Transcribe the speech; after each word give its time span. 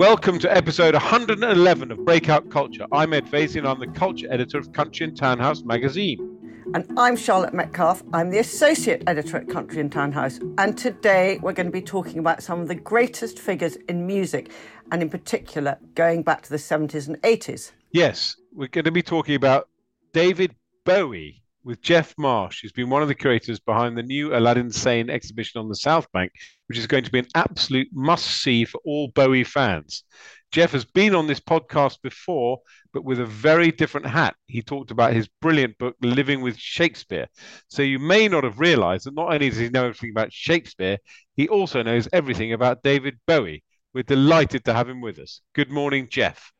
Welcome 0.00 0.38
to 0.38 0.50
episode 0.50 0.94
111 0.94 1.92
of 1.92 2.04
Breakout 2.06 2.50
Culture. 2.50 2.86
I'm 2.90 3.12
Ed 3.12 3.26
Vaizey 3.26 3.56
and 3.56 3.68
I'm 3.68 3.78
the 3.78 3.86
culture 3.86 4.26
editor 4.32 4.56
of 4.56 4.72
Country 4.72 5.04
and 5.04 5.14
Townhouse 5.14 5.62
magazine. 5.62 6.40
And 6.72 6.86
I'm 6.96 7.16
Charlotte 7.16 7.52
Metcalf. 7.52 8.02
I'm 8.12 8.30
the 8.30 8.38
associate 8.38 9.02
editor 9.06 9.36
at 9.36 9.48
Country 9.48 9.80
and 9.80 9.92
Townhouse. 9.92 10.38
And 10.56 10.78
today 10.78 11.38
we're 11.42 11.52
going 11.52 11.66
to 11.66 11.72
be 11.72 11.82
talking 11.82 12.18
about 12.18 12.42
some 12.42 12.60
of 12.60 12.68
the 12.68 12.76
greatest 12.76 13.38
figures 13.38 13.76
in 13.88 14.06
music, 14.06 14.52
and 14.90 15.02
in 15.02 15.10
particular, 15.10 15.78
going 15.94 16.22
back 16.22 16.42
to 16.42 16.50
the 16.50 16.56
70s 16.56 17.06
and 17.06 17.20
80s. 17.22 17.72
Yes, 17.90 18.36
we're 18.52 18.68
going 18.68 18.84
to 18.84 18.92
be 18.92 19.02
talking 19.02 19.34
about 19.34 19.68
David 20.12 20.54
Bowie 20.84 21.39
with 21.64 21.82
Geoff 21.82 22.14
Marsh, 22.16 22.62
who's 22.62 22.72
been 22.72 22.90
one 22.90 23.02
of 23.02 23.08
the 23.08 23.14
curators 23.14 23.60
behind 23.60 23.96
the 23.96 24.02
new 24.02 24.34
Aladdin 24.34 24.70
Sane 24.70 25.10
exhibition 25.10 25.60
on 25.60 25.68
the 25.68 25.76
South 25.76 26.10
Bank, 26.12 26.32
which 26.68 26.78
is 26.78 26.86
going 26.86 27.04
to 27.04 27.10
be 27.10 27.18
an 27.18 27.28
absolute 27.34 27.88
must 27.92 28.26
see 28.26 28.64
for 28.64 28.80
all 28.84 29.08
Bowie 29.08 29.44
fans. 29.44 30.04
Geoff 30.52 30.72
has 30.72 30.84
been 30.84 31.14
on 31.14 31.26
this 31.26 31.38
podcast 31.38 32.02
before, 32.02 32.58
but 32.92 33.04
with 33.04 33.20
a 33.20 33.26
very 33.26 33.70
different 33.70 34.06
hat. 34.06 34.34
He 34.46 34.62
talked 34.62 34.90
about 34.90 35.12
his 35.12 35.28
brilliant 35.40 35.78
book, 35.78 35.94
Living 36.02 36.40
with 36.40 36.58
Shakespeare. 36.58 37.28
So 37.68 37.82
you 37.82 37.98
may 37.98 38.26
not 38.26 38.44
have 38.44 38.58
realized 38.58 39.06
that 39.06 39.14
not 39.14 39.32
only 39.32 39.48
does 39.48 39.58
he 39.58 39.68
know 39.68 39.84
everything 39.84 40.10
about 40.10 40.32
Shakespeare, 40.32 40.98
he 41.36 41.48
also 41.48 41.82
knows 41.82 42.08
everything 42.12 42.52
about 42.52 42.82
David 42.82 43.18
Bowie. 43.26 43.62
We're 43.94 44.02
delighted 44.02 44.64
to 44.64 44.72
have 44.72 44.88
him 44.88 45.00
with 45.00 45.18
us. 45.18 45.40
Good 45.54 45.70
morning, 45.70 46.08
Geoff. 46.10 46.52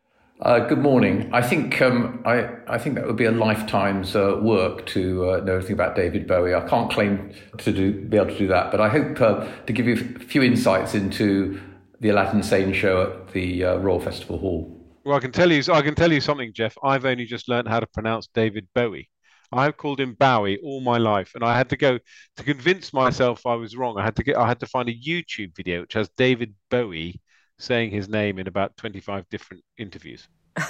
Uh, 0.43 0.59
good 0.61 0.79
morning. 0.79 1.29
I 1.35 1.43
think 1.43 1.83
um, 1.83 2.23
I, 2.25 2.49
I 2.67 2.79
think 2.79 2.95
that 2.95 3.07
would 3.07 3.17
be 3.17 3.27
a 3.27 3.31
lifetime's 3.31 4.17
uh, 4.17 4.39
work 4.41 4.87
to 4.87 5.29
uh, 5.29 5.37
know 5.41 5.57
anything 5.57 5.75
about 5.75 5.97
David 5.97 6.27
Bowie. 6.27 6.55
I 6.55 6.67
can't 6.67 6.91
claim 6.91 7.35
to 7.59 7.71
do 7.71 7.93
be 7.93 8.17
able 8.17 8.29
to 8.29 8.39
do 8.39 8.47
that, 8.47 8.71
but 8.71 8.81
I 8.81 8.89
hope 8.89 9.21
uh, 9.21 9.47
to 9.67 9.73
give 9.73 9.87
you 9.87 9.95
a 9.95 10.19
few 10.19 10.43
insights 10.43 10.95
into 10.95 11.61
the 12.01 12.09
Aladdin 12.09 12.43
Sane 12.43 12.73
show 12.73 13.03
at 13.03 13.33
the 13.35 13.65
uh, 13.65 13.77
Royal 13.77 14.01
Festival 14.01 14.39
Hall. 14.39 14.75
Well, 15.05 15.15
I 15.15 15.21
can 15.21 15.31
tell 15.31 15.53
you 15.53 15.63
I 15.71 15.83
can 15.83 15.95
tell 15.95 16.11
you 16.11 16.23
something, 16.23 16.55
Geoff. 16.55 16.79
I've 16.83 17.05
only 17.05 17.27
just 17.27 17.47
learned 17.47 17.69
how 17.69 17.81
to 17.81 17.87
pronounce 17.87 18.27
David 18.29 18.67
Bowie. 18.75 19.11
I've 19.53 19.77
called 19.77 20.01
him 20.01 20.15
Bowie 20.15 20.59
all 20.65 20.81
my 20.81 20.97
life, 20.97 21.33
and 21.35 21.45
I 21.45 21.55
had 21.55 21.69
to 21.69 21.77
go 21.77 21.99
to 22.37 22.43
convince 22.43 22.95
myself 22.95 23.45
I 23.45 23.57
was 23.57 23.77
wrong. 23.77 23.99
I 23.99 24.05
had 24.05 24.17
to 24.17 24.25
get 24.25 24.39
I 24.39 24.49
had 24.49 24.61
to 24.61 24.67
find 24.67 24.89
a 24.89 24.99
YouTube 24.99 25.55
video 25.55 25.83
which 25.83 25.93
has 25.93 26.09
David 26.17 26.55
Bowie 26.71 27.21
saying 27.61 27.91
his 27.91 28.09
name 28.09 28.39
in 28.39 28.47
about 28.47 28.77
25 28.77 29.29
different 29.29 29.63
interviews. 29.79 30.29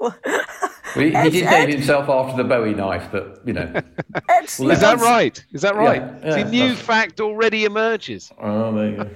well, 0.00 0.16
he, 0.94 1.10
he 1.10 1.30
did 1.30 1.44
name 1.44 1.70
himself 1.70 2.08
after 2.08 2.42
the 2.42 2.48
Bowie 2.48 2.74
knife, 2.74 3.08
but 3.12 3.42
you 3.44 3.52
know. 3.52 3.70
well, 4.58 4.70
is 4.70 4.80
that 4.80 4.98
right? 5.00 5.44
Is 5.52 5.62
that 5.62 5.76
right? 5.76 6.02
Yeah, 6.22 6.36
yeah, 6.36 6.50
new 6.50 6.74
fact 6.74 7.20
already 7.20 7.64
emerges. 7.64 8.32
Oh, 8.38 8.72
there 8.74 8.90
you 8.90 8.96
go. 8.96 9.10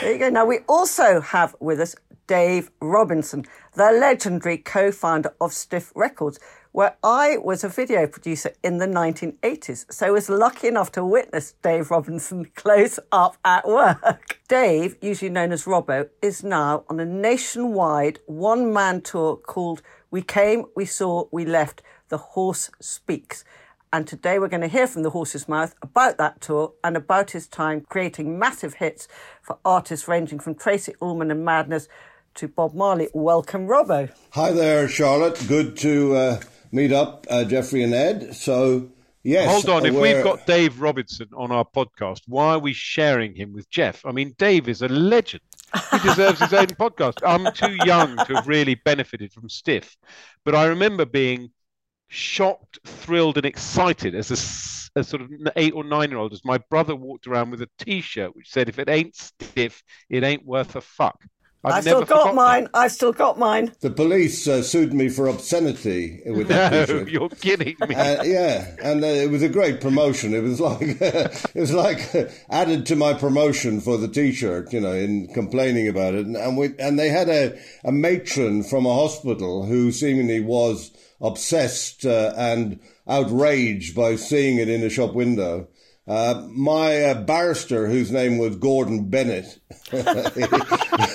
There 0.00 0.12
you 0.12 0.18
go. 0.18 0.28
Now 0.28 0.44
we 0.44 0.58
also 0.68 1.20
have 1.20 1.56
with 1.60 1.80
us 1.80 1.94
Dave 2.26 2.70
Robinson, 2.80 3.44
the 3.74 3.90
legendary 3.92 4.58
co-founder 4.58 5.34
of 5.40 5.52
Stiff 5.52 5.92
Records, 5.94 6.38
where 6.74 6.96
I 7.04 7.36
was 7.36 7.62
a 7.62 7.68
video 7.68 8.08
producer 8.08 8.52
in 8.64 8.78
the 8.78 8.86
1980s. 8.88 9.92
So 9.92 10.08
I 10.08 10.10
was 10.10 10.28
lucky 10.28 10.66
enough 10.66 10.90
to 10.92 11.04
witness 11.04 11.54
Dave 11.62 11.88
Robinson 11.88 12.46
close 12.56 12.98
up 13.12 13.36
at 13.44 13.64
work. 13.64 14.40
Dave, 14.48 14.96
usually 15.00 15.30
known 15.30 15.52
as 15.52 15.66
Robbo, 15.66 16.08
is 16.20 16.42
now 16.42 16.82
on 16.88 16.98
a 16.98 17.04
nationwide 17.04 18.18
one 18.26 18.72
man 18.72 19.02
tour 19.02 19.36
called 19.36 19.82
We 20.10 20.20
Came, 20.20 20.64
We 20.74 20.84
Saw, 20.84 21.28
We 21.30 21.44
Left, 21.44 21.80
The 22.08 22.18
Horse 22.18 22.72
Speaks. 22.80 23.44
And 23.92 24.04
today 24.04 24.40
we're 24.40 24.48
going 24.48 24.60
to 24.62 24.66
hear 24.66 24.88
from 24.88 25.04
the 25.04 25.10
horse's 25.10 25.48
mouth 25.48 25.76
about 25.80 26.18
that 26.18 26.40
tour 26.40 26.72
and 26.82 26.96
about 26.96 27.30
his 27.30 27.46
time 27.46 27.82
creating 27.82 28.36
massive 28.36 28.74
hits 28.74 29.06
for 29.40 29.58
artists 29.64 30.08
ranging 30.08 30.40
from 30.40 30.56
Tracey 30.56 30.94
Ullman 31.00 31.30
and 31.30 31.44
Madness 31.44 31.86
to 32.34 32.48
Bob 32.48 32.74
Marley. 32.74 33.10
Welcome, 33.14 33.68
Robbo. 33.68 34.10
Hi 34.30 34.50
there, 34.50 34.88
Charlotte. 34.88 35.40
Good 35.46 35.76
to 35.76 36.16
uh, 36.16 36.40
meet 36.74 36.92
up, 36.92 37.26
uh, 37.30 37.44
Geoffrey 37.44 37.84
and 37.84 37.94
Ed. 37.94 38.34
So, 38.34 38.90
yes. 39.22 39.50
Hold 39.50 39.68
on. 39.68 39.86
If 39.86 39.94
we've 39.94 40.24
got 40.24 40.44
Dave 40.46 40.80
Robinson 40.80 41.28
on 41.36 41.52
our 41.52 41.64
podcast, 41.64 42.22
why 42.26 42.54
are 42.54 42.58
we 42.58 42.72
sharing 42.72 43.34
him 43.34 43.52
with 43.52 43.70
Geoff? 43.70 44.04
I 44.04 44.12
mean, 44.12 44.34
Dave 44.38 44.68
is 44.68 44.82
a 44.82 44.88
legend. 44.88 45.42
He 45.92 45.98
deserves 46.00 46.40
his 46.40 46.52
own 46.52 46.66
podcast. 46.66 47.20
I'm 47.24 47.52
too 47.52 47.76
young 47.86 48.16
to 48.16 48.34
have 48.34 48.48
really 48.48 48.74
benefited 48.74 49.32
from 49.32 49.48
Stiff, 49.48 49.96
but 50.44 50.54
I 50.54 50.66
remember 50.66 51.04
being 51.04 51.50
shocked, 52.08 52.78
thrilled, 52.84 53.36
and 53.36 53.46
excited 53.46 54.14
as 54.14 54.30
a, 54.30 55.00
a 55.00 55.04
sort 55.04 55.22
of 55.22 55.30
eight 55.56 55.74
or 55.74 55.84
nine 55.84 56.10
year 56.10 56.18
old 56.18 56.32
as 56.32 56.44
my 56.44 56.58
brother 56.70 56.94
walked 56.94 57.26
around 57.26 57.50
with 57.50 57.62
a 57.62 57.68
t 57.78 58.00
shirt 58.00 58.34
which 58.36 58.50
said, 58.50 58.68
If 58.68 58.78
it 58.78 58.88
ain't 58.88 59.16
stiff, 59.16 59.82
it 60.10 60.22
ain't 60.22 60.44
worth 60.44 60.76
a 60.76 60.80
fuck. 60.80 61.24
I've, 61.64 61.74
I've 61.74 61.82
still 61.82 62.04
got 62.04 62.34
mine. 62.34 62.64
That. 62.64 62.70
I've 62.74 62.92
still 62.92 63.12
got 63.12 63.38
mine. 63.38 63.72
The 63.80 63.90
police 63.90 64.46
uh, 64.46 64.62
sued 64.62 64.92
me 64.92 65.08
for 65.08 65.26
obscenity 65.26 66.20
with 66.26 66.48
that 66.48 66.72
no, 66.72 66.86
t-shirt. 66.86 67.08
You're 67.08 67.28
kidding 67.30 67.76
me. 67.88 67.94
Uh, 67.94 68.22
yeah, 68.22 68.76
and 68.82 69.02
uh, 69.02 69.06
it 69.06 69.30
was 69.30 69.42
a 69.42 69.48
great 69.48 69.80
promotion. 69.80 70.34
It 70.34 70.42
was 70.42 70.60
like 70.68 70.82
it 70.82 71.54
was 71.54 71.72
like 71.72 72.10
added 72.50 72.86
to 72.86 72.96
my 72.96 73.14
promotion 73.14 73.80
for 73.80 73.96
the 73.96 74.08
T-shirt. 74.08 74.72
You 74.72 74.80
know, 74.80 74.92
in 74.92 75.28
complaining 75.28 75.88
about 75.88 76.14
it, 76.14 76.26
and, 76.26 76.36
and 76.36 76.56
we 76.56 76.74
and 76.78 76.98
they 76.98 77.08
had 77.08 77.28
a 77.28 77.58
a 77.82 77.92
matron 77.92 78.62
from 78.62 78.84
a 78.84 78.94
hospital 78.94 79.64
who 79.64 79.90
seemingly 79.90 80.40
was 80.40 80.90
obsessed 81.20 82.04
uh, 82.04 82.34
and 82.36 82.78
outraged 83.08 83.94
by 83.94 84.16
seeing 84.16 84.58
it 84.58 84.68
in 84.68 84.82
a 84.82 84.90
shop 84.90 85.14
window. 85.14 85.68
Uh, 86.06 86.46
my 86.50 87.02
uh, 87.02 87.22
barrister, 87.22 87.86
whose 87.88 88.10
name 88.12 88.36
was 88.36 88.56
Gordon 88.56 89.08
Bennett, 89.08 89.58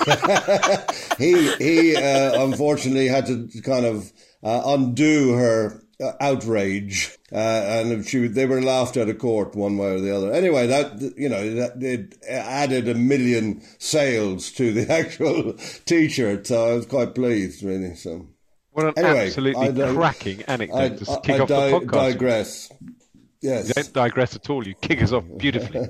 he 1.18 1.52
he 1.56 1.96
uh, 1.96 2.44
unfortunately 2.44 3.08
had 3.08 3.26
to 3.26 3.48
kind 3.62 3.84
of 3.84 4.12
uh, 4.42 4.62
undo 4.66 5.34
her 5.34 5.82
uh, 6.02 6.12
outrage, 6.20 7.18
uh, 7.32 7.36
and 7.36 8.06
she 8.06 8.26
they 8.26 8.46
were 8.46 8.62
laughed 8.62 8.96
out 8.96 9.08
of 9.08 9.18
court 9.18 9.54
one 9.54 9.76
way 9.76 9.94
or 9.94 10.00
the 10.00 10.14
other. 10.14 10.32
Anyway, 10.32 10.66
that 10.66 11.00
you 11.16 11.28
know 11.28 11.54
that 11.54 11.82
it 11.82 12.16
added 12.28 12.88
a 12.88 12.94
million 12.94 13.62
sales 13.78 14.50
to 14.52 14.72
the 14.72 14.90
actual 14.92 15.54
T-shirt, 15.84 16.46
so 16.46 16.70
I 16.70 16.74
was 16.74 16.86
quite 16.86 17.14
pleased, 17.14 17.62
really. 17.62 17.94
So. 17.94 18.28
What 18.72 18.86
an 18.86 18.92
anyway, 19.04 19.26
absolutely 19.26 19.82
I, 19.82 19.92
cracking 19.94 20.42
anecdote 20.42 20.78
I, 20.78 20.88
to 20.88 21.20
kick 21.22 21.36
I, 21.36 21.38
off 21.40 21.48
di- 21.48 21.70
the 21.70 21.78
podcast. 21.78 21.90
digress. 21.90 22.72
Yes. 23.42 23.68
You 23.68 23.74
don't 23.74 23.92
digress 23.92 24.36
at 24.36 24.48
all. 24.48 24.66
You 24.66 24.74
kick 24.74 25.02
us 25.02 25.12
off 25.12 25.24
beautifully. 25.38 25.88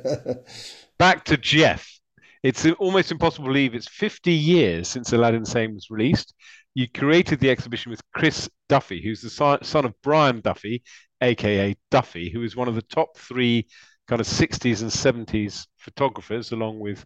Back 0.99 1.25
to 1.27 1.37
Geoff. 1.37 2.00
It's 2.43 2.65
almost 2.79 3.11
impossible 3.11 3.47
to 3.47 3.51
believe 3.51 3.75
it's 3.75 3.89
50 3.89 4.33
years 4.33 4.89
since 4.89 5.13
Aladdin 5.13 5.45
Sane 5.45 5.75
was 5.75 5.91
released. 5.91 6.35
You 6.75 6.89
created 6.89 7.39
the 7.41 7.51
exhibition 7.51 7.91
with 7.91 8.03
Chris 8.15 8.49
Duffy, 8.69 9.03
who's 9.03 9.21
the 9.21 9.59
son 9.63 9.85
of 9.85 9.95
Brian 10.03 10.41
Duffy, 10.41 10.83
aka 11.21 11.77
Duffy, 11.91 12.31
who 12.31 12.43
is 12.43 12.57
one 12.57 12.69
of 12.69 12.75
the 12.75 12.83
top 12.83 13.17
three 13.17 13.67
kind 14.09 14.21
of 14.21 14.27
60s 14.27 14.81
and 14.81 14.91
70s 14.91 15.67
photographers, 15.77 16.53
along 16.53 16.79
with 16.79 17.05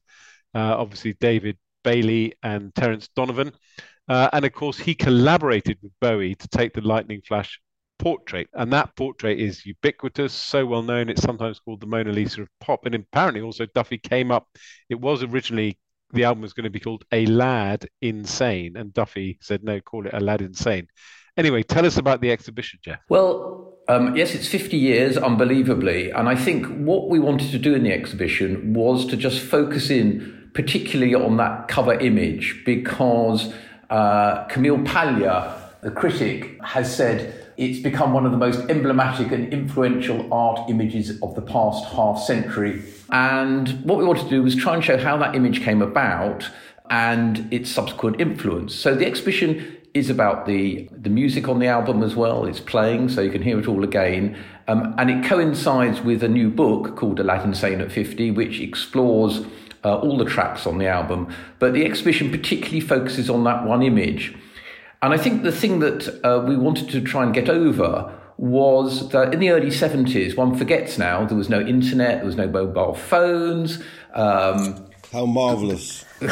uh, 0.54 0.76
obviously 0.78 1.14
David 1.14 1.58
Bailey 1.82 2.34
and 2.42 2.74
Terence 2.74 3.08
Donovan. 3.16 3.52
Uh, 4.08 4.28
and 4.32 4.44
of 4.44 4.52
course, 4.52 4.78
he 4.78 4.94
collaborated 4.94 5.78
with 5.82 5.92
Bowie 6.00 6.34
to 6.36 6.48
take 6.48 6.74
the 6.74 6.80
Lightning 6.80 7.22
Flash 7.26 7.60
portrait, 7.98 8.48
and 8.54 8.72
that 8.72 8.94
portrait 8.96 9.38
is 9.38 9.64
ubiquitous, 9.66 10.32
so 10.32 10.66
well 10.66 10.82
known. 10.82 11.08
It's 11.08 11.22
sometimes 11.22 11.58
called 11.58 11.80
the 11.80 11.86
Mona 11.86 12.12
Lisa 12.12 12.42
of 12.42 12.48
pop, 12.60 12.86
and 12.86 12.94
apparently 12.94 13.40
also 13.40 13.66
Duffy 13.74 13.98
came 13.98 14.30
up. 14.30 14.48
It 14.88 15.00
was 15.00 15.22
originally 15.22 15.78
the 16.12 16.24
album 16.24 16.42
was 16.42 16.52
going 16.52 16.64
to 16.64 16.70
be 16.70 16.80
called 16.80 17.04
A 17.12 17.26
Lad 17.26 17.88
Insane, 18.02 18.76
and 18.76 18.92
Duffy 18.92 19.38
said 19.40 19.64
no, 19.64 19.80
call 19.80 20.06
it 20.06 20.14
Aladdin 20.14 20.54
Sane. 20.54 20.88
Anyway, 21.36 21.62
tell 21.62 21.84
us 21.84 21.96
about 21.96 22.20
the 22.20 22.30
exhibition, 22.30 22.78
Geoff. 22.82 23.00
Well, 23.08 23.74
um, 23.88 24.16
yes, 24.16 24.34
it's 24.34 24.46
50 24.46 24.76
years, 24.76 25.16
unbelievably. 25.16 26.10
And 26.10 26.28
I 26.28 26.36
think 26.36 26.66
what 26.66 27.08
we 27.08 27.18
wanted 27.18 27.50
to 27.50 27.58
do 27.58 27.74
in 27.74 27.82
the 27.82 27.92
exhibition 27.92 28.72
was 28.72 29.04
to 29.06 29.16
just 29.16 29.40
focus 29.40 29.90
in 29.90 30.50
particularly 30.54 31.14
on 31.14 31.36
that 31.36 31.66
cover 31.66 31.94
image 31.94 32.62
because 32.64 33.52
uh, 33.90 34.44
Camille 34.44 34.82
Paglia, 34.84 35.56
the 35.82 35.90
critic, 35.90 36.56
has 36.62 36.94
said 36.94 37.43
it's 37.56 37.80
become 37.80 38.12
one 38.12 38.26
of 38.26 38.32
the 38.32 38.38
most 38.38 38.60
emblematic 38.68 39.30
and 39.32 39.52
influential 39.52 40.32
art 40.32 40.68
images 40.68 41.20
of 41.22 41.34
the 41.34 41.42
past 41.42 41.84
half 41.92 42.20
century. 42.20 42.82
And 43.10 43.84
what 43.84 43.98
we 43.98 44.04
wanted 44.04 44.24
to 44.24 44.30
do 44.30 44.42
was 44.42 44.56
try 44.56 44.74
and 44.74 44.84
show 44.84 44.98
how 44.98 45.16
that 45.18 45.34
image 45.34 45.62
came 45.62 45.82
about 45.82 46.50
and 46.90 47.52
its 47.52 47.70
subsequent 47.70 48.20
influence. 48.20 48.74
So 48.74 48.94
the 48.94 49.06
exhibition 49.06 49.76
is 49.94 50.10
about 50.10 50.46
the, 50.46 50.88
the 50.90 51.08
music 51.08 51.48
on 51.48 51.60
the 51.60 51.68
album 51.68 52.02
as 52.02 52.16
well. 52.16 52.44
It's 52.44 52.60
playing, 52.60 53.08
so 53.08 53.20
you 53.20 53.30
can 53.30 53.42
hear 53.42 53.58
it 53.60 53.68
all 53.68 53.84
again. 53.84 54.36
Um, 54.66 54.94
and 54.98 55.08
it 55.08 55.24
coincides 55.24 56.00
with 56.00 56.22
a 56.24 56.28
new 56.28 56.50
book 56.50 56.96
called 56.96 57.20
Aladdin 57.20 57.54
Sane 57.54 57.80
at 57.80 57.92
50, 57.92 58.32
which 58.32 58.60
explores 58.60 59.46
uh, 59.84 59.98
all 59.98 60.18
the 60.18 60.24
tracks 60.24 60.66
on 60.66 60.78
the 60.78 60.88
album. 60.88 61.32
But 61.60 61.74
the 61.74 61.84
exhibition 61.84 62.30
particularly 62.30 62.80
focuses 62.80 63.30
on 63.30 63.44
that 63.44 63.64
one 63.64 63.82
image. 63.82 64.34
And 65.04 65.12
I 65.12 65.18
think 65.18 65.42
the 65.42 65.52
thing 65.52 65.80
that 65.80 66.08
uh, 66.24 66.42
we 66.46 66.56
wanted 66.56 66.88
to 66.88 67.02
try 67.02 67.24
and 67.24 67.34
get 67.34 67.50
over 67.50 68.10
was 68.38 69.10
that 69.10 69.34
in 69.34 69.40
the 69.40 69.50
early 69.50 69.68
70s, 69.68 70.34
one 70.34 70.56
forgets 70.56 70.96
now, 70.96 71.26
there 71.26 71.36
was 71.36 71.50
no 71.50 71.60
internet, 71.60 72.16
there 72.16 72.24
was 72.24 72.36
no 72.36 72.48
mobile 72.48 72.94
phones. 72.94 73.82
Um, 74.14 74.86
How 75.12 75.26
marvellous. 75.26 76.06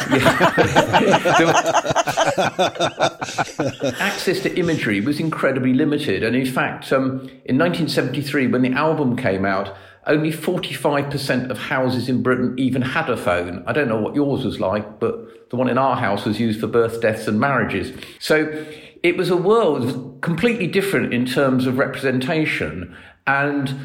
access 3.99 4.39
to 4.39 4.51
imagery 4.57 5.01
was 5.01 5.19
incredibly 5.19 5.75
limited. 5.75 6.23
And 6.23 6.35
in 6.35 6.47
fact, 6.47 6.91
um, 6.91 7.29
in 7.45 7.59
1973, 7.59 8.47
when 8.47 8.63
the 8.63 8.71
album 8.71 9.15
came 9.15 9.45
out, 9.45 9.77
only 10.05 10.31
45% 10.31 11.49
of 11.49 11.57
houses 11.57 12.09
in 12.09 12.21
Britain 12.21 12.55
even 12.57 12.81
had 12.81 13.09
a 13.09 13.17
phone. 13.17 13.63
I 13.65 13.73
don't 13.73 13.87
know 13.87 13.99
what 13.99 14.15
yours 14.15 14.43
was 14.43 14.59
like, 14.59 14.99
but 14.99 15.49
the 15.49 15.55
one 15.55 15.69
in 15.69 15.77
our 15.77 15.95
house 15.95 16.25
was 16.25 16.39
used 16.39 16.59
for 16.59 16.67
birth, 16.67 17.01
deaths, 17.01 17.27
and 17.27 17.39
marriages. 17.39 17.95
So 18.19 18.65
it 19.01 19.17
was 19.17 19.29
a 19.29 19.37
world 19.37 20.21
completely 20.21 20.67
different 20.67 21.13
in 21.13 21.25
terms 21.25 21.65
of 21.67 21.77
representation. 21.77 22.95
And 23.27 23.75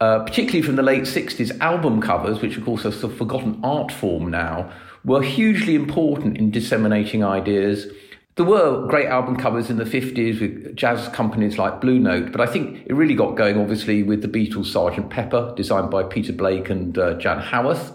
uh, 0.00 0.20
particularly 0.24 0.62
from 0.62 0.76
the 0.76 0.82
late 0.82 1.02
60s, 1.04 1.58
album 1.60 2.00
covers, 2.00 2.42
which 2.42 2.56
of 2.56 2.64
course 2.64 2.84
are 2.84 2.88
a 2.88 3.08
forgotten 3.08 3.60
art 3.62 3.92
form 3.92 4.30
now, 4.30 4.72
were 5.04 5.22
hugely 5.22 5.74
important 5.74 6.36
in 6.36 6.50
disseminating 6.50 7.24
ideas. 7.24 7.86
There 8.36 8.46
were 8.46 8.86
great 8.86 9.08
album 9.08 9.36
covers 9.36 9.68
in 9.68 9.76
the 9.76 9.84
50s 9.84 10.40
with 10.40 10.74
jazz 10.74 11.08
companies 11.08 11.58
like 11.58 11.82
Blue 11.82 11.98
Note, 11.98 12.32
but 12.32 12.40
I 12.40 12.46
think 12.46 12.86
it 12.86 12.94
really 12.94 13.14
got 13.14 13.36
going, 13.36 13.60
obviously, 13.60 14.02
with 14.02 14.22
the 14.22 14.28
Beatles' 14.28 14.72
Sgt. 14.72 15.10
Pepper, 15.10 15.52
designed 15.54 15.90
by 15.90 16.02
Peter 16.02 16.32
Blake 16.32 16.70
and 16.70 16.96
uh, 16.96 17.12
Jann 17.14 17.40
Haworth, 17.40 17.92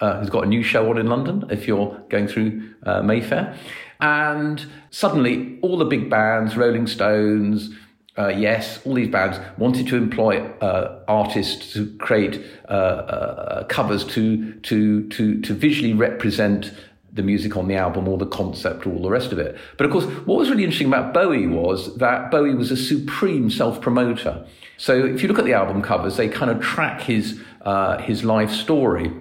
uh, 0.00 0.20
who's 0.20 0.28
got 0.28 0.44
a 0.44 0.46
new 0.46 0.62
show 0.62 0.90
on 0.90 0.98
in 0.98 1.06
London 1.06 1.46
if 1.50 1.66
you're 1.66 1.98
going 2.10 2.28
through 2.28 2.74
uh, 2.84 3.00
Mayfair. 3.00 3.56
And 4.00 4.66
suddenly, 4.90 5.58
all 5.62 5.78
the 5.78 5.86
big 5.86 6.10
bands, 6.10 6.54
Rolling 6.54 6.86
Stones, 6.86 7.70
uh, 8.18 8.28
yes, 8.28 8.84
all 8.84 8.94
these 8.94 9.08
bands 9.08 9.38
wanted 9.56 9.86
to 9.86 9.96
employ 9.96 10.40
uh, 10.60 11.02
artists 11.08 11.72
to 11.72 11.96
create 11.96 12.44
uh, 12.68 13.64
covers 13.68 14.04
to, 14.04 14.52
to, 14.60 15.08
to, 15.08 15.40
to 15.40 15.54
visually 15.54 15.94
represent 15.94 16.72
the 17.18 17.22
music 17.22 17.56
on 17.56 17.68
the 17.68 17.74
album 17.74 18.08
or 18.08 18.16
the 18.16 18.26
concept 18.26 18.86
or 18.86 18.94
all 18.94 19.02
the 19.02 19.10
rest 19.10 19.32
of 19.32 19.38
it. 19.38 19.58
But 19.76 19.84
of 19.84 19.92
course, 19.92 20.06
what 20.26 20.38
was 20.38 20.48
really 20.48 20.64
interesting 20.64 20.86
about 20.86 21.12
Bowie 21.12 21.46
was 21.46 21.94
that 21.96 22.30
Bowie 22.30 22.54
was 22.54 22.70
a 22.70 22.76
supreme 22.76 23.50
self 23.50 23.80
promoter. 23.80 24.46
So 24.78 25.04
if 25.04 25.22
you 25.22 25.28
look 25.28 25.38
at 25.38 25.44
the 25.44 25.52
album 25.52 25.82
covers, 25.82 26.16
they 26.16 26.28
kind 26.28 26.50
of 26.50 26.62
track 26.62 27.02
his, 27.02 27.40
uh, 27.62 27.98
his 27.98 28.24
life 28.24 28.50
story. 28.50 29.12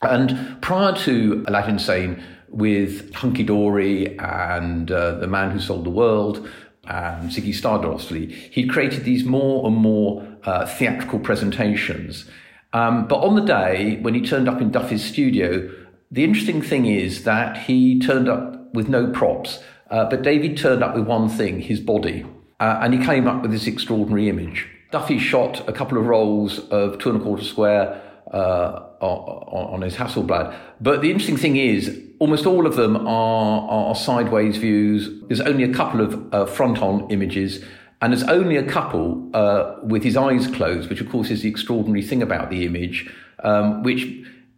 And 0.00 0.56
prior 0.62 0.94
to 1.04 1.44
Aladdin 1.46 1.78
Sane, 1.78 2.22
with 2.48 3.14
Hunky 3.14 3.44
Dory 3.44 4.18
and 4.18 4.90
uh, 4.90 5.16
The 5.18 5.26
Man 5.26 5.50
Who 5.50 5.60
Sold 5.60 5.84
the 5.84 5.90
World, 5.90 6.48
and 6.84 7.30
Ziggy 7.30 7.54
Stardust, 7.54 8.08
he 8.08 8.66
created 8.66 9.04
these 9.04 9.24
more 9.24 9.66
and 9.66 9.76
more 9.76 10.26
uh, 10.44 10.66
theatrical 10.66 11.20
presentations. 11.20 12.28
Um, 12.72 13.06
but 13.06 13.16
on 13.16 13.34
the 13.34 13.42
day 13.42 13.98
when 14.00 14.14
he 14.14 14.22
turned 14.22 14.48
up 14.48 14.60
in 14.60 14.70
Duffy's 14.70 15.04
studio, 15.04 15.70
the 16.10 16.24
interesting 16.24 16.60
thing 16.62 16.86
is 16.86 17.24
that 17.24 17.56
he 17.56 18.00
turned 18.00 18.28
up 18.28 18.74
with 18.74 18.88
no 18.88 19.08
props, 19.08 19.60
uh, 19.90 20.08
but 20.08 20.22
David 20.22 20.56
turned 20.56 20.82
up 20.82 20.94
with 20.94 21.06
one 21.06 21.28
thing 21.28 21.60
his 21.60 21.80
body. 21.80 22.24
Uh, 22.58 22.78
and 22.82 22.92
he 22.92 23.04
came 23.04 23.26
up 23.26 23.40
with 23.40 23.50
this 23.50 23.66
extraordinary 23.66 24.28
image. 24.28 24.68
Duffy 24.90 25.18
shot 25.18 25.66
a 25.66 25.72
couple 25.72 25.96
of 25.96 26.06
rolls 26.06 26.58
of 26.68 26.98
two 26.98 27.10
and 27.10 27.20
a 27.20 27.24
quarter 27.24 27.44
square 27.44 28.02
uh, 28.32 28.82
on, 29.00 29.74
on 29.74 29.82
his 29.82 29.96
Hasselblad. 29.96 30.54
But 30.80 31.00
the 31.00 31.10
interesting 31.10 31.38
thing 31.38 31.56
is, 31.56 31.98
almost 32.18 32.44
all 32.44 32.66
of 32.66 32.76
them 32.76 32.96
are, 32.96 33.68
are 33.70 33.94
sideways 33.94 34.58
views. 34.58 35.08
There's 35.28 35.40
only 35.40 35.64
a 35.64 35.72
couple 35.72 36.02
of 36.02 36.34
uh, 36.34 36.46
front 36.46 36.82
on 36.82 37.10
images, 37.10 37.64
and 38.02 38.12
there's 38.12 38.24
only 38.24 38.56
a 38.56 38.64
couple 38.64 39.30
uh, 39.32 39.76
with 39.82 40.02
his 40.02 40.16
eyes 40.16 40.46
closed, 40.48 40.90
which, 40.90 41.00
of 41.00 41.08
course, 41.08 41.30
is 41.30 41.42
the 41.42 41.48
extraordinary 41.48 42.02
thing 42.02 42.20
about 42.20 42.50
the 42.50 42.66
image, 42.66 43.10
um, 43.42 43.82
which 43.82 44.06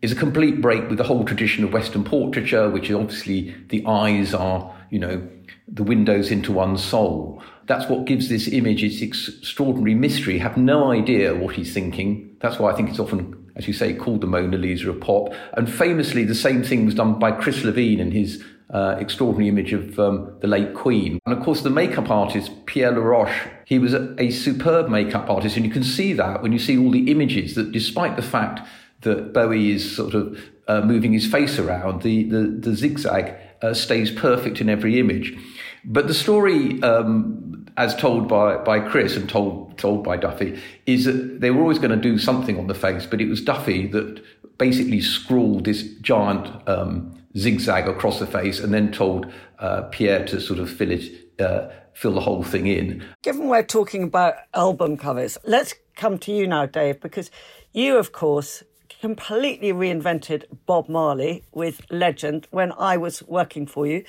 is 0.03 0.13
a 0.13 0.17
complete 0.17 0.61
break 0.61 0.89
with 0.89 0.99
the 0.99 1.05
whole 1.05 1.25
tradition 1.25 1.65
of 1.65 1.73
Western 1.73 2.05
portraiture, 2.05 2.69
which 2.69 2.91
is 2.91 2.97
obviously 2.97 3.55
the 3.69 3.87
eyes 3.87 4.35
are, 4.35 4.75
you 4.91 4.99
know, 4.99 5.27
the 5.69 5.85
windows 5.85 6.31
into 6.31 6.53
one's 6.53 6.83
soul. 6.83 7.43
That's 7.67 7.89
what 7.89 8.05
gives 8.05 8.29
this 8.29 8.49
image 8.49 8.83
its 8.83 9.01
extraordinary 9.01 9.95
mystery. 9.95 10.39
Have 10.39 10.57
no 10.57 10.91
idea 10.91 11.35
what 11.35 11.55
he's 11.55 11.73
thinking. 11.73 12.37
That's 12.41 12.59
why 12.59 12.73
I 12.73 12.77
think 12.77 12.91
it's 12.91 12.99
often 12.99 13.39
as 13.55 13.67
you 13.67 13.75
say, 13.75 13.95
called 13.95 14.21
the 14.21 14.27
Mona 14.27 14.57
Lisa 14.57 14.91
of 14.91 15.01
pop. 15.01 15.35
And 15.55 15.71
famously, 15.71 16.25
the 16.25 16.35
same 16.35 16.63
thing 16.63 16.87
was 16.87 16.95
done 16.95 17.19
by 17.19 17.33
Chris 17.33 17.65
Levine 17.65 18.01
in 18.01 18.11
his 18.11 18.43
uh, 18.71 18.97
extraordinary 18.99 19.49
image 19.49 19.73
of 19.75 19.99
um, 19.99 20.35
the 20.41 20.47
late 20.47 20.75
Queen. 20.75 21.19
And 21.27 21.37
of 21.37 21.45
course, 21.45 21.61
the 21.61 21.71
makeup 21.71 22.11
artist, 22.11 22.65
Pierre 22.65 22.93
Laroche, 22.93 23.51
he 23.67 23.79
was 23.79 23.93
a, 23.93 24.15
a, 24.19 24.31
superb 24.31 24.89
makeup 24.89 25.29
artist. 25.29 25.57
And 25.57 25.67
you 25.67 25.71
can 25.71 25.85
see 25.85 26.15
that 26.15 26.43
when 26.43 26.53
you 26.53 26.59
see 26.59 26.79
all 26.79 26.91
the 26.91 27.11
images 27.11 27.55
that 27.55 27.73
despite 27.73 28.17
the 28.17 28.23
fact 28.23 28.67
that 29.03 29.33
Bowie 29.33 29.73
is 29.73 29.97
sort 29.97 30.15
of 30.15 30.39
uh, 30.69 30.81
moving 30.81 31.13
his 31.13 31.31
face 31.31 31.59
around, 31.59 32.03
the, 32.03 32.25
the, 32.25 32.43
the 32.43 32.75
zigzag 32.75 33.35
uh, 33.63 33.75
stays 33.75 34.11
perfect 34.11 34.61
in 34.61 34.69
every 34.69 34.99
image. 34.99 35.37
But 35.85 36.07
the 36.07 36.15
story, 36.15 36.83
um, 36.83 37.67
as 37.77 37.95
told 37.97 38.29
by, 38.29 38.57
by 38.59 38.81
Chris 38.81 39.17
and 39.17 39.29
told 39.29 39.77
told 39.79 40.05
by 40.05 40.17
Duffy, 40.17 40.61
is 40.87 41.07
that 41.07 41.41
they 41.41 41.51
were 41.51 41.61
always 41.61 41.79
going 41.79 41.91
to 41.91 41.97
do 41.97 42.19
something 42.19 42.59
on 42.59 42.69
the 42.69 42.75
face, 42.75 43.07
but 43.07 43.21
it 43.21 43.29
was 43.29 43.41
Duffy 43.41 43.87
that 43.89 44.23
basically 44.59 45.01
scrawled 45.01 45.65
this 45.65 45.83
giant 46.01 46.47
um, 46.69 47.13
zigzag 47.37 47.89
across 47.89 48.21
the 48.21 48.27
face 48.27 48.61
and 48.61 48.73
then 48.73 48.93
told 48.93 49.33
uh, 49.59 49.83
Pierre 49.91 50.25
to 50.27 50.41
sort 50.41 50.61
of 50.61 50.71
fill 50.71 50.91
it, 50.93 51.03
uh, 51.41 51.69
fill 51.95 52.13
the 52.13 52.21
whole 52.21 52.45
thing 52.45 52.67
in. 52.67 53.05
Given 53.23 53.49
we're 53.49 53.65
talking 53.65 54.05
about 54.05 54.35
album 54.55 54.97
covers, 54.97 55.39
let's 55.45 55.75
come 55.97 56.19
to 56.19 56.33
you 56.33 56.47
now, 56.47 56.67
Dave, 56.67 57.01
because 57.01 57.31
you, 57.73 57.97
of 57.97 58.13
course, 58.13 58.63
completely 59.03 59.73
reinvented 59.73 60.45
Bob 60.65 60.89
Marley 60.89 61.43
with 61.51 61.85
Legend 61.91 62.47
when 62.53 62.71
I 62.71 62.97
was 62.97 63.21
working 63.25 63.67
for 63.67 63.85
you 63.85 64.05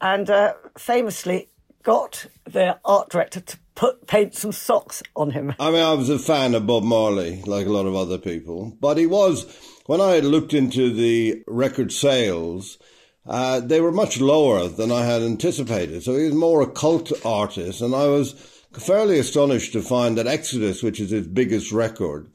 and 0.00 0.28
uh, 0.28 0.54
famously 0.76 1.48
got 1.84 2.26
the 2.42 2.76
art 2.84 3.08
director 3.10 3.38
to 3.38 3.56
put 3.76 4.08
paint 4.08 4.34
some 4.34 4.50
socks 4.50 5.00
on 5.14 5.30
him. 5.30 5.54
I 5.60 5.70
mean, 5.70 5.80
I 5.80 5.94
was 5.94 6.10
a 6.10 6.18
fan 6.18 6.56
of 6.56 6.66
Bob 6.66 6.82
Marley, 6.82 7.40
like 7.42 7.66
a 7.66 7.72
lot 7.72 7.86
of 7.86 7.94
other 7.94 8.18
people, 8.18 8.76
but 8.80 8.98
he 8.98 9.06
was 9.06 9.46
when 9.86 10.00
I 10.00 10.18
looked 10.18 10.54
into 10.54 10.92
the 10.92 11.44
record 11.46 11.92
sales. 11.92 12.78
Uh, 13.24 13.60
they 13.60 13.80
were 13.80 13.92
much 13.92 14.20
lower 14.20 14.66
than 14.66 14.90
I 14.90 15.04
had 15.04 15.22
anticipated. 15.22 16.02
So 16.02 16.16
he 16.16 16.24
was 16.24 16.34
more 16.34 16.60
a 16.62 16.66
cult 16.66 17.12
artist, 17.24 17.80
and 17.80 17.94
I 17.94 18.08
was 18.08 18.32
fairly 18.72 19.20
astonished 19.20 19.72
to 19.74 19.82
find 19.82 20.18
that 20.18 20.26
Exodus, 20.26 20.82
which 20.82 20.98
is 20.98 21.10
his 21.10 21.28
biggest 21.28 21.70
record, 21.70 22.28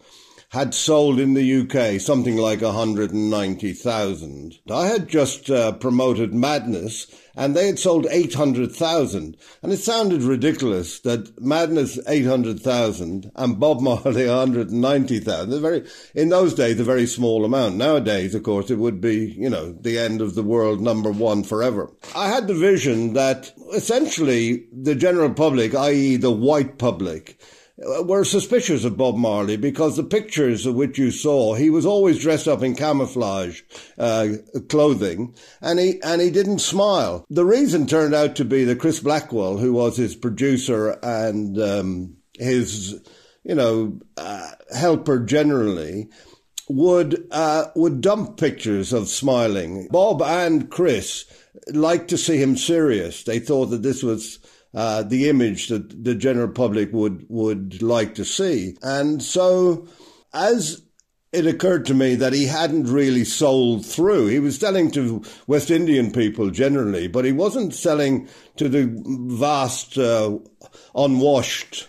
had 0.49 0.73
sold 0.73 1.19
in 1.19 1.33
the 1.33 1.61
UK 1.61 1.99
something 1.99 2.37
like 2.37 2.61
190,000. 2.61 4.59
I 4.71 4.87
had 4.87 5.09
just 5.09 5.49
uh, 5.49 5.73
promoted 5.73 6.33
Madness 6.33 7.07
and 7.37 7.55
they 7.55 7.67
had 7.67 7.77
sold 7.77 8.07
800,000. 8.09 9.37
And 9.61 9.71
it 9.71 9.77
sounded 9.77 10.23
ridiculous 10.23 10.99
that 11.01 11.39
Madness 11.39 11.99
800,000 12.07 13.31
and 13.35 13.59
Bob 13.59 13.79
Marley 13.81 14.27
190,000. 14.27 15.61
Very, 15.61 15.85
in 16.15 16.29
those 16.29 16.55
days, 16.55 16.79
a 16.79 16.83
very 16.83 17.05
small 17.05 17.45
amount. 17.45 17.75
Nowadays, 17.75 18.33
of 18.33 18.41
course, 18.43 18.71
it 18.71 18.79
would 18.79 18.99
be, 18.99 19.35
you 19.37 19.49
know, 19.49 19.73
the 19.73 19.99
end 19.99 20.19
of 20.19 20.33
the 20.33 20.43
world 20.43 20.81
number 20.81 21.11
one 21.11 21.43
forever. 21.43 21.91
I 22.15 22.29
had 22.29 22.47
the 22.47 22.55
vision 22.55 23.13
that 23.13 23.51
essentially 23.73 24.65
the 24.73 24.95
general 24.95 25.33
public, 25.33 25.75
i.e. 25.75 26.15
the 26.15 26.31
white 26.31 26.79
public, 26.79 27.39
were 27.77 28.23
suspicious 28.23 28.83
of 28.83 28.97
Bob 28.97 29.15
Marley 29.15 29.55
because 29.55 29.95
the 29.95 30.03
pictures 30.03 30.65
of 30.65 30.75
which 30.75 30.97
you 30.97 31.11
saw, 31.11 31.53
he 31.53 31.69
was 31.69 31.85
always 31.85 32.19
dressed 32.19 32.47
up 32.47 32.63
in 32.63 32.75
camouflage 32.75 33.61
uh, 33.97 34.29
clothing, 34.67 35.35
and 35.61 35.79
he 35.79 36.01
and 36.01 36.21
he 36.21 36.31
didn't 36.31 36.59
smile. 36.59 37.25
The 37.29 37.45
reason 37.45 37.85
turned 37.85 38.15
out 38.15 38.35
to 38.37 38.45
be 38.45 38.63
that 38.63 38.79
Chris 38.79 38.99
Blackwell, 38.99 39.57
who 39.57 39.73
was 39.73 39.97
his 39.97 40.15
producer 40.15 40.97
and 41.03 41.59
um, 41.59 42.17
his, 42.37 42.99
you 43.43 43.55
know, 43.55 43.99
uh, 44.17 44.51
helper 44.75 45.19
generally, 45.19 46.09
would 46.67 47.27
uh, 47.31 47.65
would 47.75 48.01
dump 48.01 48.37
pictures 48.37 48.91
of 48.91 49.07
smiling. 49.07 49.87
Bob 49.91 50.21
and 50.21 50.69
Chris 50.69 51.25
liked 51.73 52.09
to 52.09 52.17
see 52.17 52.37
him 52.37 52.57
serious. 52.57 53.23
They 53.23 53.39
thought 53.39 53.67
that 53.67 53.83
this 53.83 54.03
was 54.03 54.39
uh, 54.77 55.01
the 55.01 55.27
image 55.27 55.69
that 55.69 56.03
the 56.03 56.13
general 56.13 56.47
public 56.47 56.93
would 56.93 57.25
would 57.29 57.81
like 57.81 58.13
to 58.13 58.23
see. 58.23 58.77
And 58.83 59.23
so, 59.23 59.87
as 60.31 60.83
it 61.31 61.47
occurred 61.47 61.83
to 61.87 61.95
me 61.95 62.13
that 62.13 62.31
he 62.31 62.45
hadn't 62.45 62.83
really 62.83 63.25
sold 63.25 63.87
through. 63.87 64.27
He 64.27 64.39
was 64.39 64.59
selling 64.59 64.91
to 64.91 65.23
West 65.47 65.71
Indian 65.71 66.11
people 66.11 66.51
generally, 66.51 67.07
but 67.07 67.25
he 67.25 67.31
wasn't 67.31 67.73
selling 67.73 68.29
to 68.57 68.69
the 68.69 68.87
vast 69.35 69.97
uh, 69.97 70.37
unwashed. 70.93 71.87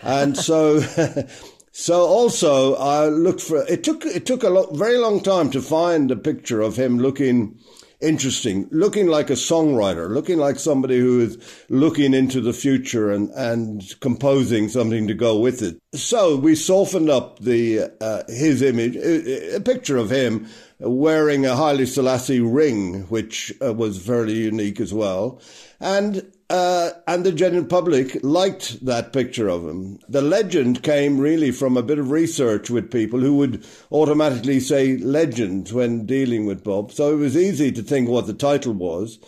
And 0.00 0.36
so, 0.36 0.80
so 1.72 2.06
also 2.06 2.76
I 2.76 3.08
looked 3.08 3.40
for. 3.40 3.66
It 3.66 3.82
took 3.82 4.06
it 4.06 4.26
took 4.26 4.44
a 4.44 4.48
lo- 4.48 4.70
very 4.72 4.96
long 4.96 5.20
time 5.20 5.50
to 5.50 5.60
find 5.60 6.08
a 6.12 6.16
picture 6.16 6.60
of 6.60 6.76
him 6.76 7.00
looking 7.00 7.58
interesting, 8.00 8.68
looking 8.70 9.08
like 9.08 9.30
a 9.30 9.34
songwriter, 9.34 10.08
looking 10.08 10.38
like 10.38 10.58
somebody 10.58 10.98
who 10.98 11.20
is 11.20 11.64
looking 11.68 12.14
into 12.14 12.40
the 12.40 12.52
future 12.52 13.10
and, 13.10 13.30
and 13.30 13.82
composing 14.00 14.68
something 14.68 15.08
to 15.08 15.14
go 15.14 15.38
with 15.38 15.62
it. 15.62 15.78
So 15.94 16.36
we 16.36 16.54
softened 16.54 17.10
up 17.10 17.40
the 17.40 17.90
uh, 18.00 18.22
his 18.28 18.62
image, 18.62 18.96
a, 18.96 19.56
a, 19.56 19.60
picture 19.60 19.96
of 19.96 20.10
him 20.10 20.46
wearing 20.78 21.44
a 21.44 21.56
Haile 21.56 21.86
Selassie 21.86 22.40
ring, 22.40 23.02
which 23.04 23.52
uh, 23.60 23.74
was 23.74 24.04
fairly 24.04 24.34
unique 24.34 24.80
as 24.80 24.94
well. 24.94 25.40
And 25.80 26.30
uh, 26.50 26.90
and 27.06 27.24
the 27.24 27.32
general 27.32 27.64
public 27.64 28.18
liked 28.22 28.84
that 28.84 29.12
picture 29.12 29.48
of 29.48 29.68
him. 29.68 29.98
The 30.08 30.22
legend 30.22 30.82
came 30.82 31.20
really 31.20 31.50
from 31.50 31.76
a 31.76 31.82
bit 31.82 31.98
of 31.98 32.10
research 32.10 32.70
with 32.70 32.90
people 32.90 33.20
who 33.20 33.36
would 33.36 33.66
automatically 33.92 34.60
say 34.60 34.96
legend 34.96 35.70
when 35.70 36.06
dealing 36.06 36.46
with 36.46 36.64
Bob. 36.64 36.92
So 36.92 37.12
it 37.12 37.16
was 37.16 37.36
easy 37.36 37.70
to 37.72 37.82
think 37.82 38.08
what 38.08 38.26
the 38.26 38.32
title 38.32 38.72
was. 38.72 39.18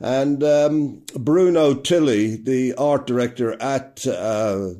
And 0.00 0.42
um, 0.42 1.02
Bruno 1.14 1.74
Tilley, 1.74 2.36
the 2.36 2.74
art 2.76 3.06
director 3.06 3.60
at 3.60 4.06
uh, 4.06 4.70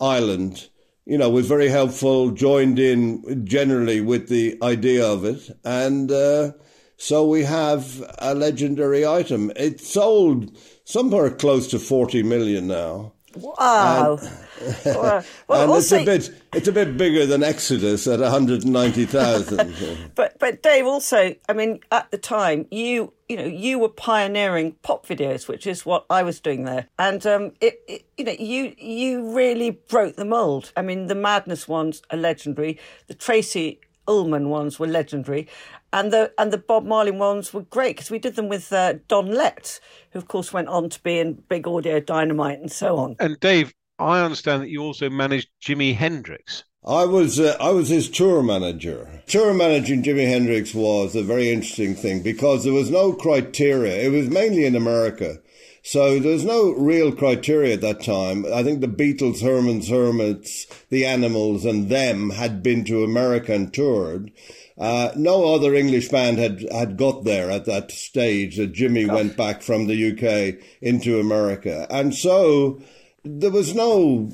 Island, 0.00 0.68
you 1.04 1.18
know, 1.18 1.28
was 1.28 1.48
very 1.48 1.68
helpful, 1.68 2.30
joined 2.30 2.78
in 2.78 3.44
generally 3.44 4.00
with 4.00 4.28
the 4.28 4.56
idea 4.62 5.04
of 5.04 5.24
it. 5.24 5.50
And 5.64 6.12
uh, 6.12 6.52
so 6.96 7.26
we 7.26 7.42
have 7.42 8.02
a 8.18 8.34
legendary 8.34 9.06
item. 9.06 9.52
It 9.56 9.80
sold 9.80 10.56
somewhere 10.84 11.30
close 11.30 11.68
to 11.68 11.78
40 11.78 12.22
million 12.22 12.66
now. 12.66 13.12
Wow. 13.36 14.18
And, 14.20 14.84
well, 14.84 15.24
and 15.48 15.70
also, 15.70 15.96
it's 15.96 16.02
a 16.02 16.04
bit 16.04 16.42
it's 16.52 16.68
a 16.68 16.72
bit 16.72 16.96
bigger 16.96 17.26
than 17.26 17.42
Exodus 17.42 18.06
at 18.06 18.20
190,000. 18.20 20.12
but 20.14 20.38
but 20.38 20.62
Dave 20.62 20.86
also, 20.86 21.34
I 21.48 21.52
mean 21.52 21.80
at 21.90 22.10
the 22.10 22.18
time 22.18 22.66
you 22.70 23.12
you 23.28 23.36
know 23.36 23.44
you 23.44 23.78
were 23.78 23.88
pioneering 23.88 24.76
pop 24.82 25.06
videos 25.06 25.48
which 25.48 25.66
is 25.66 25.84
what 25.84 26.06
I 26.10 26.22
was 26.22 26.40
doing 26.40 26.64
there. 26.64 26.86
And 26.98 27.26
um 27.26 27.52
it, 27.60 27.80
it 27.88 28.06
you 28.16 28.24
know 28.24 28.36
you 28.38 28.74
you 28.78 29.34
really 29.34 29.70
broke 29.70 30.16
the 30.16 30.24
mold. 30.24 30.72
I 30.76 30.82
mean 30.82 31.06
the 31.06 31.14
Madness 31.14 31.66
ones 31.66 32.02
are 32.10 32.18
legendary. 32.18 32.78
The 33.08 33.14
Tracey 33.14 33.80
Ullman 34.06 34.50
ones 34.50 34.78
were 34.78 34.86
legendary, 34.86 35.48
and 35.94 36.12
the 36.12 36.32
and 36.36 36.52
the 36.52 36.58
Bob 36.58 36.84
Marley 36.84 37.12
ones 37.12 37.54
were 37.54 37.62
great 37.62 37.96
because 37.96 38.10
we 38.10 38.18
did 38.18 38.34
them 38.36 38.48
with 38.48 38.72
uh, 38.72 38.94
Don 39.08 39.30
Lett, 39.30 39.80
who 40.10 40.18
of 40.18 40.28
course 40.28 40.52
went 40.52 40.68
on 40.68 40.90
to 40.90 41.02
be 41.02 41.18
in 41.18 41.42
Big 41.48 41.66
Audio 41.66 42.00
Dynamite 42.00 42.58
and 42.58 42.70
so 42.70 42.96
on. 42.96 43.16
And 43.20 43.38
Dave, 43.40 43.72
I 43.98 44.20
understand 44.20 44.62
that 44.62 44.68
you 44.68 44.82
also 44.82 45.08
managed 45.08 45.48
Jimi 45.62 45.94
Hendrix. 45.94 46.64
I 46.84 47.04
was 47.04 47.40
uh, 47.40 47.56
I 47.60 47.70
was 47.70 47.88
his 47.88 48.10
tour 48.10 48.42
manager. 48.42 49.22
Tour 49.26 49.54
managing 49.54 50.02
Jimi 50.02 50.26
Hendrix 50.26 50.74
was 50.74 51.14
a 51.14 51.22
very 51.22 51.50
interesting 51.50 51.94
thing 51.94 52.22
because 52.22 52.64
there 52.64 52.74
was 52.74 52.90
no 52.90 53.12
criteria. 53.12 54.02
It 54.02 54.10
was 54.10 54.28
mainly 54.28 54.66
in 54.66 54.76
America. 54.76 55.38
So 55.86 56.18
there's 56.18 56.46
no 56.46 56.70
real 56.70 57.12
criteria 57.12 57.74
at 57.74 57.82
that 57.82 58.02
time. 58.02 58.46
I 58.46 58.62
think 58.62 58.80
the 58.80 58.88
Beatles, 58.88 59.42
Herman's 59.42 59.90
Hermits, 59.90 60.66
the 60.88 61.04
Animals, 61.04 61.66
and 61.66 61.90
them 61.90 62.30
had 62.30 62.62
been 62.62 62.86
to 62.86 63.04
America 63.04 63.52
and 63.52 63.72
toured. 63.72 64.32
Uh, 64.78 65.10
no 65.14 65.54
other 65.54 65.74
English 65.74 66.08
band 66.08 66.38
had, 66.38 66.64
had 66.72 66.96
got 66.96 67.24
there 67.24 67.50
at 67.50 67.66
that 67.66 67.90
stage 67.92 68.56
that 68.56 68.72
Jimmy 68.72 69.04
Gosh. 69.04 69.14
went 69.14 69.36
back 69.36 69.60
from 69.60 69.86
the 69.86 70.10
UK 70.12 70.64
into 70.80 71.20
America. 71.20 71.86
And 71.90 72.14
so 72.14 72.80
there 73.22 73.50
was 73.50 73.74
no 73.74 74.32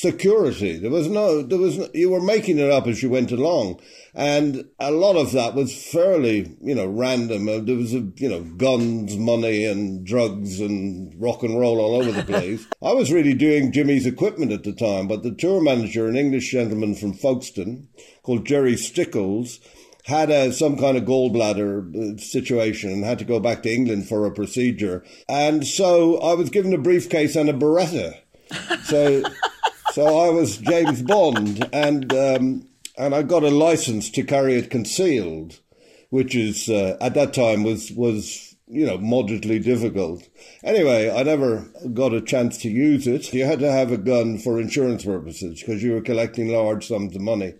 security. 0.00 0.78
There 0.78 0.90
was 0.90 1.08
no, 1.08 1.42
there 1.42 1.58
was, 1.58 1.76
no, 1.76 1.88
you 1.92 2.10
were 2.10 2.20
making 2.20 2.58
it 2.58 2.70
up 2.70 2.86
as 2.86 3.02
you 3.02 3.10
went 3.10 3.32
along. 3.32 3.80
And 4.14 4.68
a 4.78 4.92
lot 4.92 5.16
of 5.16 5.32
that 5.32 5.54
was 5.54 5.74
fairly, 5.74 6.56
you 6.62 6.74
know, 6.74 6.86
random. 6.86 7.48
Uh, 7.48 7.58
there 7.58 7.76
was, 7.76 7.92
a, 7.94 8.06
you 8.16 8.28
know, 8.28 8.42
guns, 8.42 9.16
money, 9.16 9.64
and 9.64 10.06
drugs 10.06 10.60
and 10.60 11.12
rock 11.20 11.42
and 11.42 11.58
roll 11.58 11.80
all 11.80 11.96
over 11.96 12.12
the 12.12 12.24
place. 12.32 12.64
I 12.80 12.92
was 12.92 13.12
really 13.12 13.34
doing 13.34 13.72
Jimi's 13.72 14.06
equipment 14.06 14.52
at 14.52 14.62
the 14.62 14.72
time, 14.72 15.08
but 15.08 15.22
the 15.22 15.34
tour 15.34 15.60
manager, 15.60 16.06
an 16.06 16.16
English 16.16 16.52
gentleman 16.52 16.94
from 16.94 17.12
Folkestone 17.12 17.88
called 18.22 18.46
Gerry 18.46 18.74
Stickells, 18.74 19.58
had 20.04 20.30
a, 20.30 20.52
some 20.52 20.78
kind 20.78 20.96
of 20.96 21.04
gallbladder 21.04 22.14
uh, 22.14 22.18
situation 22.18 22.90
and 22.90 23.04
had 23.04 23.18
to 23.18 23.24
go 23.24 23.40
back 23.40 23.62
to 23.62 23.74
England 23.74 24.08
for 24.08 24.24
a 24.24 24.32
procedure. 24.32 25.04
And 25.28 25.66
so 25.66 26.18
I 26.18 26.34
was 26.34 26.50
given 26.50 26.72
a 26.72 26.78
briefcase 26.78 27.36
and 27.36 27.50
a 27.50 27.52
Beretta. 27.52 28.20
So, 28.84 29.22
so 29.92 30.18
I 30.18 30.30
was 30.30 30.58
James 30.58 31.02
Bond, 31.02 31.68
and 31.72 32.12
um, 32.12 32.68
and 32.96 33.14
I 33.14 33.22
got 33.22 33.42
a 33.42 33.50
license 33.50 34.10
to 34.10 34.22
carry 34.22 34.54
it 34.54 34.70
concealed, 34.70 35.60
which 36.10 36.34
is 36.34 36.68
uh, 36.68 36.96
at 37.00 37.14
that 37.14 37.32
time 37.32 37.62
was 37.62 37.90
was 37.92 38.56
you 38.66 38.86
know 38.86 38.98
moderately 38.98 39.58
difficult. 39.58 40.28
Anyway, 40.62 41.10
I 41.10 41.22
never 41.22 41.70
got 41.94 42.12
a 42.12 42.20
chance 42.20 42.58
to 42.58 42.68
use 42.68 43.06
it. 43.06 43.32
You 43.32 43.44
had 43.44 43.60
to 43.60 43.72
have 43.72 43.92
a 43.92 43.98
gun 43.98 44.38
for 44.38 44.60
insurance 44.60 45.04
purposes 45.04 45.60
because 45.60 45.82
you 45.82 45.92
were 45.92 46.02
collecting 46.02 46.48
large 46.48 46.86
sums 46.86 47.16
of 47.16 47.22
money. 47.22 47.54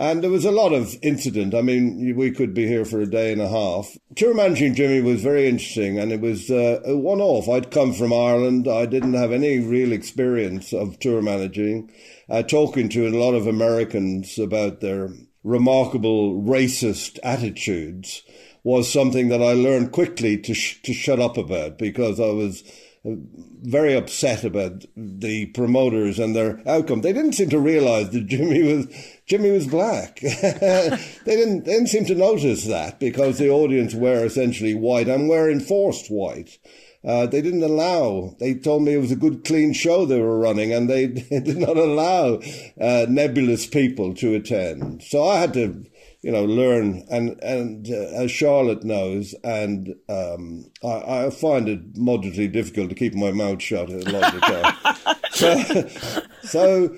And 0.00 0.24
there 0.24 0.30
was 0.30 0.46
a 0.46 0.50
lot 0.50 0.72
of 0.72 0.96
incident. 1.02 1.54
I 1.54 1.60
mean, 1.60 2.16
we 2.16 2.30
could 2.30 2.54
be 2.54 2.66
here 2.66 2.86
for 2.86 3.02
a 3.02 3.06
day 3.06 3.32
and 3.32 3.42
a 3.42 3.50
half. 3.50 3.98
Tour 4.16 4.32
managing 4.32 4.74
Jimi 4.74 5.04
was 5.04 5.20
very 5.20 5.46
interesting, 5.46 5.98
and 5.98 6.10
it 6.10 6.22
was 6.22 6.50
uh, 6.50 6.80
a 6.86 6.96
one-off. 6.96 7.50
I'd 7.50 7.70
come 7.70 7.92
from 7.92 8.10
Ireland. 8.10 8.66
I 8.66 8.86
didn't 8.86 9.12
have 9.12 9.30
any 9.30 9.58
real 9.58 9.92
experience 9.92 10.72
of 10.72 10.98
tour 11.00 11.20
managing. 11.20 11.92
Uh, 12.30 12.42
talking 12.42 12.88
to 12.88 13.08
a 13.08 13.10
lot 13.10 13.34
of 13.34 13.46
Americans 13.46 14.38
about 14.38 14.80
their 14.80 15.10
remarkable 15.44 16.40
racist 16.40 17.18
attitudes 17.22 18.22
was 18.64 18.90
something 18.90 19.28
that 19.28 19.42
I 19.42 19.52
learned 19.52 19.92
quickly 19.92 20.38
to 20.38 20.54
sh- 20.54 20.80
to 20.80 20.94
shut 20.94 21.20
up 21.20 21.36
about 21.36 21.76
because 21.76 22.18
I 22.18 22.30
was 22.30 22.64
very 23.02 23.94
upset 23.94 24.44
about 24.44 24.84
the 24.94 25.46
promoters 25.46 26.18
and 26.18 26.36
their 26.36 26.60
outcome. 26.68 27.00
They 27.00 27.14
didn't 27.14 27.32
seem 27.32 27.48
to 27.50 27.58
realize 27.58 28.10
that 28.10 28.26
Jimi 28.28 28.62
was 28.62 28.86
Jimi 29.26 29.52
was 29.52 29.66
black. 29.66 30.20
they 30.20 31.00
didn't 31.24 31.64
they 31.64 31.72
didn't 31.72 31.88
seem 31.88 32.04
to 32.06 32.14
notice 32.14 32.66
that 32.66 33.00
because 33.00 33.38
the 33.38 33.48
audience 33.48 33.94
were 33.94 34.24
essentially 34.24 34.74
white 34.74 35.08
and 35.08 35.28
were 35.28 35.50
enforced 35.50 36.08
white. 36.08 36.58
Uh, 37.02 37.26
they 37.26 37.40
didn't 37.40 37.62
allow. 37.62 38.36
They 38.38 38.54
told 38.54 38.82
me 38.82 38.92
it 38.92 38.98
was 38.98 39.12
a 39.12 39.16
good, 39.16 39.44
clean 39.44 39.72
show 39.72 40.04
they 40.04 40.20
were 40.20 40.38
running, 40.38 40.70
and 40.70 40.88
they, 40.88 41.06
they 41.06 41.40
did 41.44 41.56
not 41.56 41.78
allow 41.78 42.40
uh, 42.78 43.06
nebulous 43.08 43.66
people 43.66 44.12
to 44.16 44.34
attend. 44.34 45.02
So 45.02 45.26
I 45.26 45.38
had 45.38 45.54
to 45.54 45.86
you 46.22 46.30
know, 46.30 46.44
learn. 46.44 47.04
And 47.10 47.42
and 47.42 47.88
uh, 47.88 48.22
as 48.22 48.30
Charlotte 48.30 48.84
knows, 48.84 49.34
and 49.42 49.94
um, 50.08 50.70
I, 50.84 51.26
I, 51.26 51.30
find 51.30 51.68
it 51.68 51.96
moderately 51.96 52.48
difficult 52.48 52.90
to 52.90 52.94
keep 52.94 53.14
my 53.14 53.32
mouth 53.32 53.62
shut 53.62 53.88
a 53.88 53.98
lot 54.10 54.34
of 54.34 54.40
the 54.40 54.40
time. 54.40 55.16
so, 55.32 56.28
so 56.42 56.96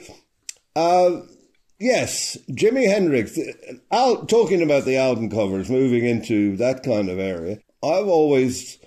uh, 0.75 1.21
yes, 1.79 2.37
Jimi 2.51 2.89
Hendrix. 2.89 3.39
Al, 3.91 4.27
talking 4.27 4.63
about 4.63 4.85
the 4.85 4.97
album 4.97 5.31
covers, 5.31 5.71
moving 5.71 6.05
into 6.05 6.57
that 6.57 6.83
kind 6.83 7.09
of 7.09 7.19
area, 7.19 7.59
I've 7.83 8.09
always 8.09 8.79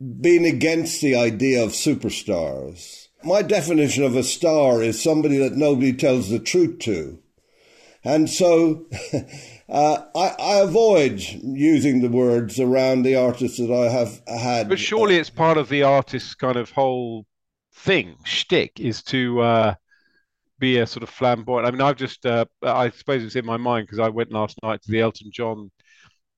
been 0.00 0.44
against 0.44 1.00
the 1.00 1.16
idea 1.16 1.62
of 1.62 1.70
superstars. 1.70 3.08
My 3.24 3.42
definition 3.42 4.02
of 4.02 4.16
a 4.16 4.24
star 4.24 4.82
is 4.82 5.00
somebody 5.00 5.38
that 5.38 5.52
nobody 5.52 5.92
tells 5.92 6.28
the 6.28 6.40
truth 6.40 6.80
to. 6.80 7.20
And 8.04 8.28
so 8.28 8.86
Uh, 9.68 10.04
I, 10.14 10.28
I, 10.38 10.60
avoid 10.60 11.20
using 11.20 12.02
the 12.02 12.08
words 12.08 12.58
around 12.60 13.02
the 13.02 13.16
artists 13.16 13.58
that 13.58 13.72
I 13.72 13.88
have 13.88 14.20
had. 14.26 14.68
But 14.68 14.78
surely 14.78 15.16
it's 15.16 15.30
part 15.30 15.56
of 15.56 15.68
the 15.68 15.82
artist's 15.82 16.34
kind 16.34 16.56
of 16.56 16.70
whole 16.70 17.26
thing, 17.74 18.16
shtick, 18.24 18.80
is 18.80 19.02
to 19.04 19.40
uh, 19.40 19.74
be 20.58 20.78
a 20.78 20.86
sort 20.86 21.02
of 21.02 21.08
flamboyant. 21.08 21.66
I 21.66 21.70
mean, 21.70 21.80
I've 21.80 21.96
just, 21.96 22.26
uh, 22.26 22.44
I 22.62 22.90
suppose 22.90 23.24
it's 23.24 23.36
in 23.36 23.46
my 23.46 23.56
mind 23.56 23.86
because 23.86 24.00
I 24.00 24.08
went 24.08 24.32
last 24.32 24.58
night 24.62 24.82
to 24.82 24.90
the 24.90 25.00
Elton 25.00 25.30
John 25.32 25.70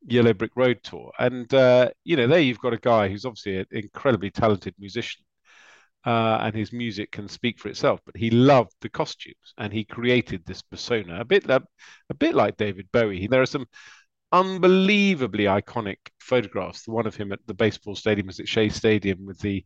Yellow 0.06 0.34
Brick 0.34 0.52
Road 0.54 0.80
tour. 0.82 1.10
And, 1.18 1.52
uh, 1.52 1.90
you 2.04 2.16
know, 2.16 2.26
there 2.26 2.40
you've 2.40 2.58
got 2.58 2.74
a 2.74 2.78
guy 2.78 3.08
who's 3.08 3.24
obviously 3.24 3.58
an 3.58 3.66
incredibly 3.70 4.30
talented 4.30 4.74
musician 4.78 5.24
uh, 6.06 6.38
and 6.42 6.54
his 6.54 6.72
music 6.72 7.10
can 7.12 7.28
speak 7.28 7.58
for 7.58 7.68
itself. 7.68 8.00
But 8.04 8.16
he 8.16 8.30
loved 8.30 8.72
the 8.80 8.88
costumes, 8.88 9.54
and 9.58 9.72
he 9.72 9.84
created 9.84 10.44
this 10.44 10.62
persona 10.62 11.20
a 11.20 11.24
bit, 11.24 11.48
a, 11.48 11.62
a 12.10 12.14
bit 12.14 12.34
like 12.34 12.56
David 12.56 12.88
Bowie. 12.92 13.26
There 13.26 13.42
are 13.42 13.46
some 13.46 13.66
unbelievably 14.32 15.44
iconic 15.44 15.98
photographs. 16.18 16.84
The 16.84 16.92
one 16.92 17.06
of 17.06 17.16
him 17.16 17.32
at 17.32 17.40
the 17.46 17.54
baseball 17.54 17.94
stadium 17.94 18.28
is 18.28 18.40
at 18.40 18.48
Shea 18.48 18.68
Stadium 18.68 19.26
with 19.26 19.38
the 19.40 19.64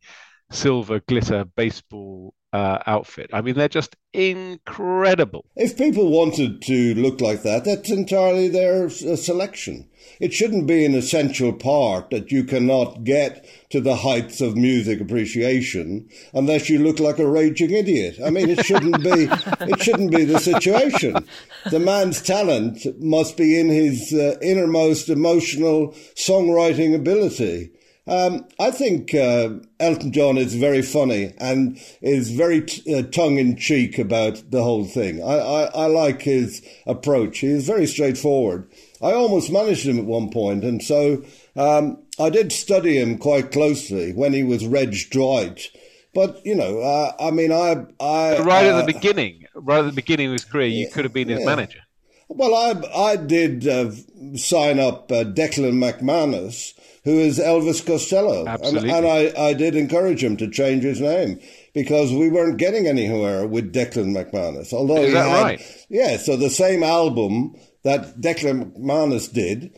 silver 0.51 0.99
glitter 1.01 1.45
baseball 1.55 2.33
uh, 2.51 2.79
outfit. 2.85 3.29
I 3.33 3.41
mean, 3.41 3.55
they're 3.55 3.69
just 3.69 3.95
incredible. 4.13 5.45
If 5.55 5.77
people 5.77 6.09
wanted 6.09 6.61
to 6.63 6.95
look 6.95 7.21
like 7.21 7.43
that, 7.43 7.65
that's 7.65 7.91
entirely 7.91 8.47
their 8.47 8.85
uh, 8.85 8.89
selection. 9.15 9.87
It 10.19 10.33
shouldn't 10.33 10.65
be 10.65 10.83
an 10.85 10.95
essential 10.95 11.53
part 11.53 12.09
that 12.09 12.31
you 12.31 12.43
cannot 12.43 13.03
get 13.03 13.45
to 13.69 13.79
the 13.79 13.97
heights 13.97 14.41
of 14.41 14.57
music 14.57 14.99
appreciation 14.99 16.09
unless 16.33 16.69
you 16.69 16.79
look 16.79 16.99
like 16.99 17.19
a 17.19 17.29
raging 17.29 17.71
idiot. 17.71 18.17
I 18.23 18.31
mean, 18.31 18.49
it 18.49 18.65
shouldn't 18.65 19.03
be, 19.03 19.29
it 19.61 19.81
shouldn't 19.81 20.11
be 20.11 20.25
the 20.25 20.39
situation. 20.39 21.27
The 21.69 21.79
man's 21.79 22.21
talent 22.21 22.85
must 22.99 23.37
be 23.37 23.59
in 23.59 23.69
his 23.69 24.11
uh, 24.11 24.37
innermost 24.41 25.09
emotional 25.09 25.93
songwriting 26.15 26.95
ability. 26.95 27.71
Um, 28.09 28.47
I 28.59 28.71
think 28.71 29.13
uh, 29.13 29.49
Elton 29.79 30.11
John 30.11 30.37
is 30.37 30.55
very 30.55 30.81
funny 30.81 31.33
and 31.37 31.79
is 32.01 32.31
very 32.31 32.61
t- 32.61 32.95
uh, 32.95 33.03
tongue 33.03 33.37
in 33.37 33.55
cheek 33.55 33.99
about 33.99 34.41
the 34.49 34.63
whole 34.63 34.85
thing. 34.85 35.21
I, 35.21 35.37
I, 35.37 35.63
I, 35.65 35.85
like 35.85 36.23
his 36.23 36.65
approach. 36.87 37.39
He 37.39 37.47
is 37.47 37.67
very 37.67 37.85
straightforward. 37.85 38.69
I 39.01 39.13
almost 39.13 39.51
managed 39.51 39.85
him 39.85 39.99
at 39.99 40.05
one 40.05 40.29
point, 40.31 40.63
and 40.63 40.81
so 40.81 41.23
um, 41.55 42.01
I 42.19 42.29
did 42.29 42.51
study 42.51 42.97
him 42.99 43.17
quite 43.17 43.51
closely 43.51 44.11
when 44.13 44.33
he 44.33 44.43
was 44.43 44.65
Reg 44.65 44.95
Dwight. 45.11 45.69
But 46.13 46.43
you 46.45 46.55
know, 46.55 46.79
uh, 46.79 47.13
I 47.19 47.31
mean, 47.31 47.51
I, 47.51 47.85
I 47.99 48.39
right 48.39 48.65
at 48.65 48.73
the 48.73 48.83
uh, 48.83 48.85
beginning, 48.85 49.45
right 49.53 49.79
at 49.79 49.85
the 49.85 49.91
beginning 49.91 50.27
of 50.27 50.33
his 50.33 50.45
career, 50.45 50.67
you 50.67 50.89
could 50.89 51.05
have 51.05 51.13
been 51.13 51.29
his 51.29 51.39
yeah. 51.41 51.45
manager. 51.45 51.79
Well, 52.27 52.55
I 52.55 53.11
I 53.11 53.15
did 53.15 53.67
uh, 53.67 53.91
sign 54.35 54.79
up 54.79 55.11
uh, 55.11 55.23
Declan 55.23 55.73
McManus 55.73 56.73
who 57.03 57.17
is 57.17 57.39
Elvis 57.39 57.85
Costello. 57.85 58.45
Absolutely. 58.47 58.89
And, 58.91 59.05
and 59.05 59.37
I, 59.37 59.41
I 59.49 59.53
did 59.53 59.75
encourage 59.75 60.23
him 60.23 60.37
to 60.37 60.49
change 60.49 60.83
his 60.83 60.99
name 60.99 61.39
because 61.73 62.11
we 62.11 62.29
weren't 62.29 62.57
getting 62.57 62.87
anywhere 62.87 63.47
with 63.47 63.73
Declan 63.73 64.15
McManus. 64.15 64.73
Although 64.73 65.03
is 65.03 65.13
that 65.13 65.27
had, 65.27 65.41
right? 65.41 65.85
Yeah, 65.89 66.17
so 66.17 66.35
the 66.35 66.49
same 66.49 66.83
album 66.83 67.55
that 67.83 68.19
Declan 68.19 68.73
McManus 68.73 69.31
did 69.31 69.75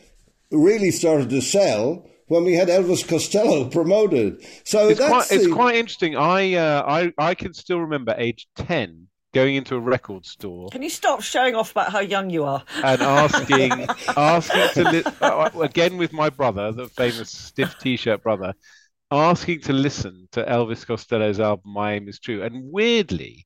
really 0.51 0.91
started 0.91 1.29
to 1.29 1.41
sell 1.41 2.08
when 2.27 2.43
we 2.43 2.53
had 2.53 2.70
Elvis 2.70 3.08
Costello 3.08 3.65
promoted. 3.70 4.43
So 4.63 4.89
it's 4.89 5.00
quite, 5.00 5.27
the... 5.27 5.36
it's 5.36 5.53
quite 5.53 5.75
interesting. 5.75 6.17
I, 6.17 6.55
uh, 6.55 6.84
I 6.86 7.13
I 7.17 7.36
can 7.36 7.53
still 7.53 7.79
remember 7.79 8.15
age 8.17 8.48
ten 8.55 9.08
going 9.34 9.56
into 9.56 9.76
a 9.76 9.80
record 9.80 10.26
store. 10.26 10.70
Can 10.70 10.82
you 10.82 10.90
stop 10.90 11.22
showing 11.22 11.56
off 11.56 11.72
about 11.72 11.92
how 11.92 12.00
young 12.00 12.30
you 12.30 12.44
are? 12.44 12.64
And 12.84 13.02
asking, 13.02 13.72
asking 14.18 14.84
to 14.84 14.92
li- 14.92 15.04
uh, 15.22 15.50
again 15.62 15.98
with 15.98 16.14
my 16.14 16.30
brother, 16.30 16.72
the 16.72 16.88
famous 16.88 17.32
stiff 17.32 17.78
T-shirt 17.80 18.24
brother, 18.24 18.54
asking 19.10 19.62
to 19.62 19.74
listen 19.74 20.28
to 20.34 20.44
Elvis 20.44 20.86
Costello's 20.86 21.40
album 21.40 21.72
"My 21.74 21.94
Aim 21.94 22.08
Is 22.08 22.20
True." 22.20 22.44
And 22.44 22.72
weirdly, 22.72 23.46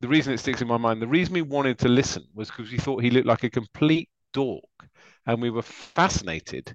the 0.00 0.08
reason 0.08 0.32
it 0.32 0.38
sticks 0.38 0.60
in 0.62 0.68
my 0.68 0.76
mind, 0.76 1.00
the 1.00 1.06
reason 1.06 1.34
we 1.34 1.42
wanted 1.42 1.78
to 1.80 1.88
listen 1.88 2.24
was 2.34 2.48
because 2.50 2.70
we 2.70 2.78
thought 2.78 3.02
he 3.02 3.10
looked 3.10 3.26
like 3.26 3.44
a 3.44 3.50
complete 3.50 4.08
dork, 4.32 4.64
and 5.26 5.40
we 5.40 5.50
were 5.50 5.62
fascinated. 5.62 6.74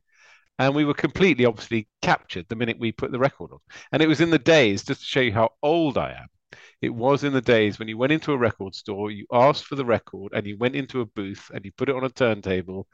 And 0.60 0.76
we 0.76 0.86
were 0.86 0.94
completely, 0.94 1.46
obviously, 1.46 1.88
captured 2.04 2.46
the 2.48 2.56
minute 2.56 2.78
we 2.78 2.92
put 2.92 3.12
the 3.12 3.18
record 3.18 3.52
on. 3.52 3.58
And 3.92 4.04
it 4.04 4.08
was 4.08 4.22
in 4.22 4.30
the 4.30 4.38
days, 4.38 4.84
just 4.84 5.00
to 5.00 5.06
show 5.08 5.20
you 5.20 5.34
how 5.34 5.54
old 5.64 5.98
I 5.98 6.12
am, 6.12 6.28
it 6.82 6.94
was 6.94 7.24
in 7.24 7.34
the 7.34 7.42
days 7.42 7.78
when 7.78 7.88
you 7.88 7.98
went 7.98 8.12
into 8.12 8.32
a 8.32 8.38
record 8.38 8.76
store, 8.76 9.12
you 9.12 9.26
asked 9.32 9.66
for 9.66 9.76
the 9.76 9.86
record, 9.86 10.34
and 10.34 10.48
you 10.48 10.58
went 10.58 10.76
into 10.76 11.02
a 11.02 11.06
booth 11.06 11.52
and 11.54 11.64
you 11.64 11.72
put 11.72 11.90
it 11.90 11.96
on 11.96 12.04
a 12.04 12.10
turntable, 12.10 12.88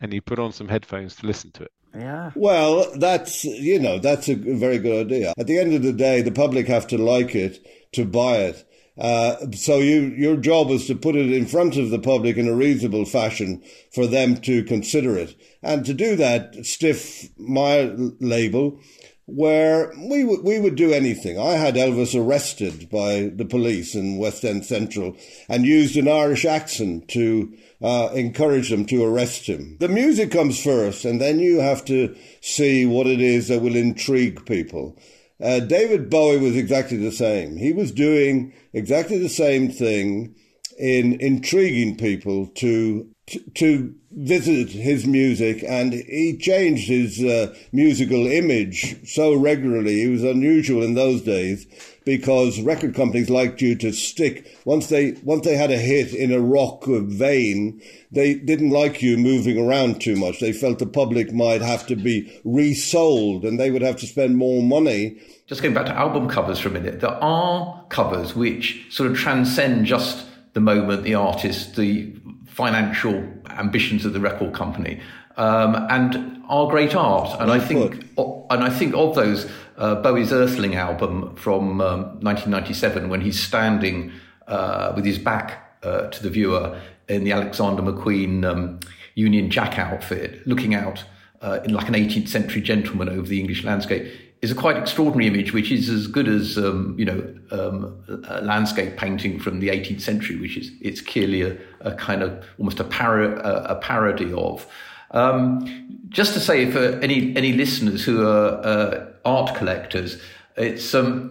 and 0.00 0.12
you 0.12 0.22
put 0.22 0.38
on 0.38 0.52
some 0.52 0.68
headphones 0.68 1.16
to 1.16 1.26
listen 1.26 1.52
to 1.52 1.64
it. 1.64 1.72
Yeah. 1.94 2.30
Well, 2.34 2.98
that's 2.98 3.44
you 3.44 3.78
know 3.78 3.98
that's 3.98 4.28
a 4.28 4.34
very 4.34 4.78
good 4.78 5.06
idea. 5.06 5.32
At 5.38 5.46
the 5.46 5.58
end 5.58 5.74
of 5.74 5.82
the 5.82 5.92
day, 5.92 6.22
the 6.22 6.32
public 6.32 6.66
have 6.66 6.86
to 6.88 6.98
like 6.98 7.34
it 7.34 7.66
to 7.92 8.04
buy 8.04 8.36
it. 8.38 8.64
Uh, 8.98 9.50
so 9.52 9.78
you, 9.78 10.14
your 10.16 10.36
job 10.36 10.70
is 10.70 10.86
to 10.86 10.94
put 10.94 11.16
it 11.16 11.30
in 11.30 11.44
front 11.44 11.76
of 11.76 11.90
the 11.90 11.98
public 11.98 12.38
in 12.38 12.48
a 12.48 12.54
reasonable 12.54 13.04
fashion 13.04 13.62
for 13.92 14.06
them 14.06 14.36
to 14.38 14.64
consider 14.64 15.18
it. 15.18 15.38
And 15.62 15.84
to 15.84 15.92
do 15.92 16.16
that, 16.16 16.64
Stiff, 16.64 17.28
my 17.36 17.92
label, 18.20 18.80
where 19.26 19.92
we 20.08 20.22
would 20.22 20.42
we 20.44 20.58
would 20.58 20.76
do 20.76 20.92
anything. 20.92 21.38
I 21.38 21.52
had 21.52 21.74
Elvis 21.74 22.18
arrested 22.18 22.88
by 22.90 23.32
the 23.34 23.44
police 23.44 23.94
in 23.94 24.18
West 24.18 24.44
End 24.44 24.64
Central 24.64 25.16
and 25.48 25.66
used 25.66 25.96
an 25.96 26.08
Irish 26.08 26.44
accent 26.44 27.08
to 27.08 27.52
uh, 27.82 28.10
encourage 28.14 28.70
them 28.70 28.86
to 28.86 29.04
arrest 29.04 29.46
him. 29.46 29.76
The 29.80 29.88
music 29.88 30.30
comes 30.30 30.62
first, 30.62 31.04
and 31.04 31.20
then 31.20 31.40
you 31.40 31.60
have 31.60 31.84
to 31.86 32.16
see 32.40 32.86
what 32.86 33.06
it 33.06 33.20
is 33.20 33.48
that 33.48 33.60
will 33.60 33.76
intrigue 33.76 34.46
people. 34.46 34.96
Uh, 35.42 35.60
David 35.60 36.08
Bowie 36.08 36.38
was 36.38 36.56
exactly 36.56 36.96
the 36.96 37.12
same. 37.12 37.56
He 37.56 37.72
was 37.72 37.92
doing 37.92 38.54
exactly 38.72 39.18
the 39.18 39.28
same 39.28 39.70
thing 39.70 40.34
in 40.78 41.20
intriguing 41.20 41.96
people 41.96 42.46
to 42.46 43.10
to 43.54 43.92
visit 44.12 44.70
his 44.70 45.04
music 45.04 45.64
and 45.66 45.92
he 45.92 46.38
changed 46.40 46.86
his 46.86 47.22
uh, 47.22 47.52
musical 47.72 48.26
image 48.26 48.96
so 49.06 49.34
regularly. 49.34 50.00
He 50.00 50.08
was 50.08 50.22
unusual 50.22 50.82
in 50.82 50.94
those 50.94 51.22
days 51.22 51.66
because 52.04 52.60
record 52.60 52.94
companies 52.94 53.28
liked 53.28 53.60
you 53.60 53.74
to 53.76 53.92
stick 53.92 54.56
once 54.64 54.86
they 54.88 55.12
once 55.24 55.44
they 55.44 55.56
had 55.56 55.72
a 55.72 55.76
hit 55.76 56.14
in 56.14 56.32
a 56.32 56.40
rock 56.40 56.84
vein. 56.86 57.82
They 58.12 58.34
didn't 58.34 58.70
like 58.70 59.02
you 59.02 59.16
moving 59.16 59.58
around 59.58 60.00
too 60.00 60.14
much. 60.14 60.38
They 60.38 60.52
felt 60.52 60.78
the 60.78 60.86
public 60.86 61.32
might 61.32 61.62
have 61.62 61.84
to 61.88 61.96
be 61.96 62.40
resold 62.44 63.44
and 63.44 63.58
they 63.58 63.72
would 63.72 63.82
have 63.82 63.96
to 63.96 64.06
spend 64.06 64.36
more 64.36 64.62
money. 64.62 65.20
Just 65.46 65.62
going 65.62 65.74
back 65.74 65.86
to 65.86 65.92
album 65.92 66.28
covers 66.28 66.60
for 66.60 66.68
a 66.68 66.72
minute, 66.72 67.00
there 67.00 67.22
are 67.22 67.84
covers 67.88 68.36
which 68.36 68.86
sort 68.88 69.10
of 69.10 69.16
transcend 69.16 69.86
just 69.86 70.26
the 70.56 70.60
moment, 70.60 71.02
the 71.02 71.14
artist, 71.14 71.76
the 71.76 72.14
financial 72.56 73.22
ambitions 73.50 74.06
of 74.06 74.14
the 74.14 74.20
record 74.20 74.54
company, 74.54 74.98
um, 75.36 75.74
and 75.90 76.42
our 76.48 76.66
great 76.68 76.94
art. 76.94 77.38
And 77.38 77.50
I 77.50 77.58
think, 77.58 78.06
and 78.16 78.64
I 78.64 78.70
think 78.70 78.94
of 78.94 79.14
those, 79.14 79.46
uh, 79.76 79.96
Bowie's 79.96 80.32
Earthling 80.32 80.74
album 80.74 81.36
from 81.36 81.82
um, 81.82 82.00
1997, 82.20 83.10
when 83.10 83.20
he's 83.20 83.38
standing 83.38 84.10
uh, 84.46 84.94
with 84.96 85.04
his 85.04 85.18
back 85.18 85.76
uh, 85.82 86.08
to 86.08 86.22
the 86.22 86.30
viewer 86.30 86.80
in 87.08 87.24
the 87.24 87.32
Alexander 87.32 87.82
McQueen 87.82 88.46
um, 88.46 88.80
Union 89.14 89.50
Jack 89.50 89.78
outfit, 89.78 90.46
looking 90.46 90.74
out 90.74 91.04
uh, 91.42 91.60
in 91.62 91.74
like 91.74 91.88
an 91.88 91.94
18th 91.94 92.28
century 92.28 92.62
gentleman 92.62 93.10
over 93.10 93.26
the 93.26 93.38
English 93.38 93.64
landscape 93.64 94.10
is 94.42 94.50
a 94.50 94.54
quite 94.54 94.76
extraordinary 94.76 95.26
image, 95.26 95.52
which 95.52 95.72
is 95.72 95.88
as 95.88 96.06
good 96.06 96.28
as 96.28 96.58
um, 96.58 96.94
you 96.98 97.04
know 97.04 97.34
um, 97.50 98.22
a 98.28 98.42
landscape 98.42 98.96
painting 98.96 99.38
from 99.40 99.60
the 99.60 99.68
18th 99.68 100.00
century, 100.00 100.36
which 100.36 100.56
is 100.56 100.70
it's 100.80 101.00
clearly 101.00 101.42
a, 101.42 101.56
a 101.80 101.94
kind 101.94 102.22
of 102.22 102.44
almost 102.58 102.80
a, 102.80 102.84
para, 102.84 103.38
a, 103.40 103.74
a 103.74 103.74
parody 103.76 104.32
of. 104.32 104.66
Um, 105.12 106.04
just 106.08 106.34
to 106.34 106.40
say 106.40 106.70
for 106.70 106.98
any 107.00 107.36
any 107.36 107.52
listeners 107.52 108.04
who 108.04 108.26
are 108.26 108.60
uh, 108.64 109.06
art 109.24 109.54
collectors, 109.56 110.20
it's 110.56 110.94
um, 110.94 111.30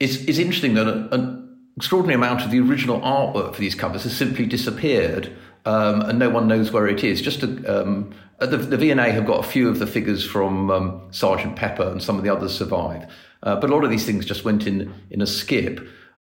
it's, 0.00 0.16
it's 0.24 0.38
interesting 0.38 0.74
that 0.74 0.88
an 0.88 1.58
extraordinary 1.76 2.16
amount 2.16 2.42
of 2.42 2.50
the 2.50 2.60
original 2.60 3.00
artwork 3.00 3.54
for 3.54 3.60
these 3.60 3.74
covers 3.74 4.02
has 4.02 4.16
simply 4.16 4.46
disappeared. 4.46 5.36
Um, 5.64 6.00
and 6.02 6.18
no 6.18 6.30
one 6.30 6.48
knows 6.48 6.72
where 6.72 6.88
it 6.88 7.04
is. 7.04 7.20
Just 7.20 7.42
a, 7.42 7.82
um, 7.82 8.14
uh, 8.40 8.46
the, 8.46 8.56
the 8.56 8.76
V&A 8.76 9.10
have 9.10 9.26
got 9.26 9.44
a 9.44 9.48
few 9.48 9.68
of 9.68 9.78
the 9.78 9.86
figures 9.86 10.24
from 10.24 10.70
um, 10.70 11.08
Sergeant 11.10 11.56
Pepper, 11.56 11.88
and 11.88 12.02
some 12.02 12.16
of 12.16 12.24
the 12.24 12.30
others 12.30 12.56
survive. 12.56 13.10
Uh, 13.42 13.56
but 13.56 13.70
a 13.70 13.74
lot 13.74 13.84
of 13.84 13.90
these 13.90 14.06
things 14.06 14.24
just 14.24 14.44
went 14.44 14.66
in 14.66 14.92
in 15.10 15.20
a 15.20 15.26
skip. 15.26 15.86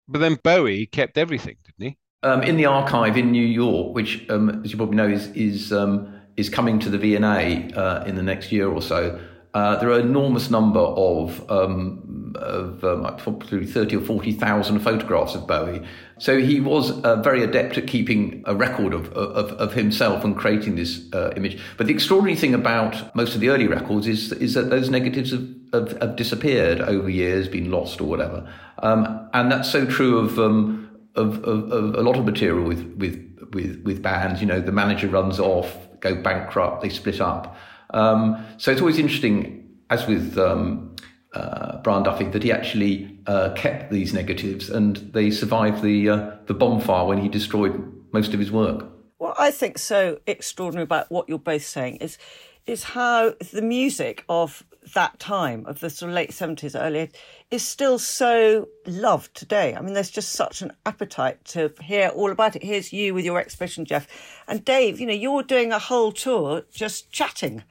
But 0.07 0.19
then 0.19 0.37
Bowie 0.43 0.85
kept 0.85 1.17
everything, 1.17 1.55
didn't 1.63 1.91
he? 1.91 1.97
Um, 2.23 2.43
in 2.43 2.57
the 2.57 2.65
archive 2.65 3.17
in 3.17 3.31
New 3.31 3.45
York, 3.45 3.95
which, 3.95 4.29
um, 4.29 4.63
as 4.63 4.71
you 4.71 4.77
probably 4.77 4.95
know, 4.95 5.07
is 5.07 5.27
is 5.29 5.73
um, 5.73 6.21
is 6.37 6.49
coming 6.49 6.79
to 6.79 6.89
the 6.89 6.97
V&A 6.97 7.71
uh, 7.73 8.03
in 8.05 8.15
the 8.15 8.23
next 8.23 8.51
year 8.51 8.69
or 8.69 8.81
so. 8.81 9.19
Uh, 9.53 9.75
there 9.77 9.89
are 9.89 9.99
an 9.99 10.07
enormous 10.07 10.49
number 10.49 10.79
of, 10.79 11.49
um, 11.51 12.33
of 12.35 12.83
um, 12.85 13.03
probably 13.17 13.65
30 13.65 13.97
or 13.97 14.01
40,000 14.01 14.79
photographs 14.79 15.35
of 15.35 15.45
Bowie. 15.45 15.85
So 16.19 16.39
he 16.39 16.61
was 16.61 16.91
uh, 17.01 17.17
very 17.17 17.43
adept 17.43 17.77
at 17.77 17.85
keeping 17.85 18.43
a 18.45 18.55
record 18.55 18.93
of, 18.93 19.11
of, 19.11 19.51
of 19.53 19.73
himself 19.73 20.23
and 20.23 20.37
creating 20.37 20.75
this 20.75 21.11
uh, 21.13 21.33
image. 21.35 21.59
But 21.77 21.87
the 21.87 21.93
extraordinary 21.93 22.37
thing 22.37 22.53
about 22.53 23.13
most 23.13 23.35
of 23.35 23.41
the 23.41 23.49
early 23.49 23.67
records 23.67 24.07
is, 24.07 24.31
is 24.31 24.53
that 24.53 24.69
those 24.69 24.89
negatives 24.89 25.31
have, 25.31 25.49
have, 25.73 26.01
have 26.01 26.15
disappeared 26.15 26.79
over 26.79 27.09
years, 27.09 27.49
been 27.49 27.71
lost 27.71 27.99
or 27.99 28.05
whatever. 28.05 28.49
Um, 28.77 29.29
and 29.33 29.51
that's 29.51 29.69
so 29.69 29.85
true 29.85 30.19
of, 30.19 30.39
um, 30.39 30.89
of, 31.15 31.43
of, 31.43 31.71
of 31.71 31.95
a 31.95 32.01
lot 32.01 32.15
of 32.15 32.23
material 32.23 32.65
with, 32.65 32.85
with, 32.95 33.49
with, 33.51 33.81
with 33.83 34.01
bands. 34.01 34.39
You 34.39 34.47
know, 34.47 34.61
the 34.61 34.71
manager 34.71 35.09
runs 35.09 35.41
off, 35.41 35.75
go 35.99 36.15
bankrupt, 36.15 36.83
they 36.83 36.89
split 36.89 37.19
up. 37.19 37.57
Um, 37.91 38.45
so 38.57 38.71
it's 38.71 38.81
always 38.81 38.97
interesting, 38.97 39.69
as 39.89 40.07
with 40.07 40.37
um, 40.37 40.95
uh, 41.33 41.81
Brian 41.81 42.03
Duffy, 42.03 42.25
that 42.25 42.43
he 42.43 42.51
actually 42.51 43.19
uh, 43.27 43.51
kept 43.53 43.91
these 43.91 44.13
negatives 44.13 44.69
and 44.69 44.97
they 44.97 45.31
survived 45.31 45.81
the 45.81 46.09
uh, 46.09 46.31
the 46.45 46.53
bonfire 46.53 47.05
when 47.05 47.19
he 47.19 47.29
destroyed 47.29 47.73
most 48.13 48.33
of 48.33 48.39
his 48.39 48.51
work. 48.51 48.87
What 49.17 49.39
I 49.39 49.51
think 49.51 49.77
so 49.77 50.19
extraordinary 50.25 50.83
about 50.83 51.11
what 51.11 51.29
you're 51.29 51.39
both 51.39 51.63
saying 51.63 51.97
is 51.97 52.17
is 52.65 52.83
how 52.83 53.33
the 53.51 53.61
music 53.61 54.23
of 54.29 54.63
that 54.93 55.19
time 55.19 55.65
of 55.65 55.79
the 55.79 55.89
sort 55.89 56.09
of 56.09 56.15
late 56.15 56.31
70s, 56.31 56.79
early 56.79 57.09
is 57.49 57.67
still 57.67 57.99
so 57.99 58.67
loved 58.85 59.35
today. 59.35 59.75
I 59.75 59.81
mean, 59.81 59.93
there's 59.93 60.09
just 60.09 60.33
such 60.33 60.61
an 60.61 60.71
appetite 60.85 61.43
to 61.45 61.73
hear 61.81 62.09
all 62.09 62.31
about 62.31 62.55
it. 62.55 62.63
Here's 62.63 62.93
you 62.93 63.13
with 63.13 63.25
your 63.25 63.39
exhibition, 63.39 63.85
Geoff. 63.85 64.07
And 64.47 64.63
Dave, 64.63 64.99
you 64.99 65.07
know, 65.07 65.13
you're 65.13 65.43
doing 65.43 65.71
a 65.71 65.79
whole 65.79 66.11
tour 66.11 66.63
just 66.71 67.11
chatting 67.11 67.63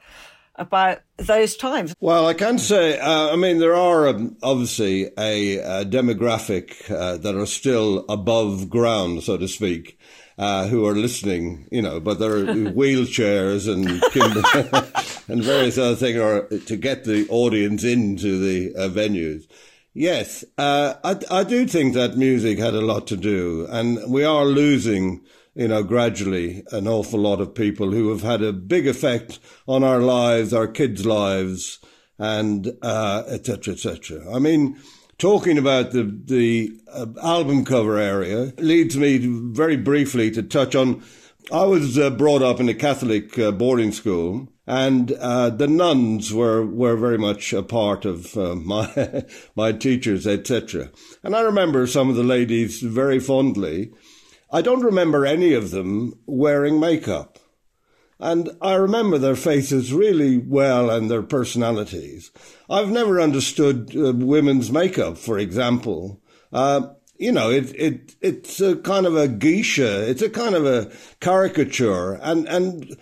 about 0.55 0.99
those 1.17 1.55
times. 1.55 1.95
Well, 1.99 2.27
I 2.27 2.33
can 2.33 2.59
say, 2.59 2.99
uh, 2.99 3.33
I 3.33 3.35
mean, 3.35 3.59
there 3.59 3.75
are 3.75 4.09
um, 4.09 4.37
obviously 4.43 5.05
a, 5.17 5.57
a 5.57 5.85
demographic 5.85 6.89
uh, 6.91 7.17
that 7.17 7.35
are 7.35 7.45
still 7.45 8.05
above 8.09 8.69
ground, 8.69 9.23
so 9.23 9.37
to 9.37 9.47
speak. 9.47 9.97
Uh, 10.37 10.65
who 10.67 10.87
are 10.87 10.95
listening, 10.95 11.67
you 11.71 11.83
know, 11.83 11.99
but 11.99 12.17
there 12.17 12.31
are 12.31 12.45
wheelchairs 12.45 13.71
and 13.71 14.01
and 15.27 15.43
various 15.43 15.77
other 15.77 15.95
things 15.95 16.17
are 16.17 16.47
to 16.47 16.75
get 16.75 17.03
the 17.03 17.27
audience 17.29 17.83
into 17.83 18.39
the 18.39 18.75
uh, 18.75 18.89
venues. 18.89 19.47
Yes, 19.93 20.45
uh, 20.57 20.95
I, 21.03 21.19
I 21.29 21.43
do 21.43 21.67
think 21.67 21.93
that 21.95 22.17
music 22.17 22.57
had 22.59 22.73
a 22.73 22.81
lot 22.81 23.07
to 23.07 23.17
do, 23.17 23.67
and 23.69 23.99
we 24.09 24.23
are 24.23 24.45
losing 24.45 25.21
you 25.55 25.67
know, 25.67 25.83
gradually 25.83 26.63
an 26.71 26.87
awful 26.87 27.19
lot 27.19 27.41
of 27.41 27.53
people 27.53 27.91
who 27.91 28.09
have 28.09 28.21
had 28.21 28.41
a 28.41 28.53
big 28.53 28.87
effect 28.87 29.39
on 29.67 29.83
our 29.83 29.99
lives, 29.99 30.53
our 30.53 30.67
kids' 30.67 31.05
lives, 31.05 31.79
and 32.17 32.67
etc. 32.67 32.81
Uh, 32.81 33.23
etc. 33.73 34.21
Et 34.21 34.35
I 34.35 34.39
mean, 34.39 34.79
talking 35.17 35.57
about 35.57 35.91
the 35.91 36.03
the 36.03 36.71
uh, 36.91 37.07
album 37.21 37.65
cover 37.65 37.97
area 37.97 38.53
leads 38.57 38.95
me 38.95 39.19
to, 39.19 39.53
very 39.53 39.77
briefly 39.77 40.31
to 40.31 40.43
touch 40.43 40.75
on. 40.75 41.03
I 41.51 41.63
was 41.63 41.97
uh, 41.97 42.11
brought 42.11 42.43
up 42.43 42.59
in 42.59 42.69
a 42.69 42.73
Catholic 42.73 43.37
uh, 43.37 43.51
boarding 43.51 43.91
school, 43.91 44.47
and 44.71 45.11
uh, 45.11 45.49
the 45.49 45.67
nuns 45.67 46.33
were 46.33 46.65
were 46.65 46.95
very 46.95 47.17
much 47.17 47.51
a 47.53 47.61
part 47.63 48.05
of 48.05 48.37
uh, 48.37 48.55
my 48.55 49.25
my 49.55 49.71
teachers, 49.71 50.25
etc. 50.25 50.91
And 51.23 51.35
I 51.35 51.41
remember 51.41 51.85
some 51.87 52.09
of 52.09 52.15
the 52.15 52.23
ladies 52.23 52.79
very 52.81 53.19
fondly 53.19 53.91
I 54.51 54.61
don't 54.61 54.83
remember 54.83 55.25
any 55.25 55.53
of 55.53 55.71
them 55.71 56.13
wearing 56.25 56.79
makeup. 56.79 57.39
And 58.19 58.49
I 58.61 58.73
remember 58.73 59.17
their 59.17 59.35
faces 59.35 59.93
really 59.93 60.37
well 60.37 60.89
and 60.89 61.09
their 61.09 61.23
personalities. 61.23 62.31
I've 62.69 62.91
never 62.91 63.19
understood 63.19 63.95
uh, 63.95 64.13
women's 64.13 64.71
makeup, 64.71 65.17
for 65.17 65.39
example. 65.39 66.21
Uh, 66.51 66.89
you 67.17 67.31
know, 67.31 67.49
it, 67.49 67.73
it, 67.75 68.15
it's 68.21 68.59
a 68.59 68.75
kind 68.75 69.05
of 69.05 69.15
a 69.15 69.27
geisha. 69.27 70.07
It's 70.07 70.21
a 70.21 70.29
kind 70.29 70.53
of 70.53 70.65
a 70.65 70.91
caricature. 71.19 72.19
And, 72.21 72.47
and 72.47 72.97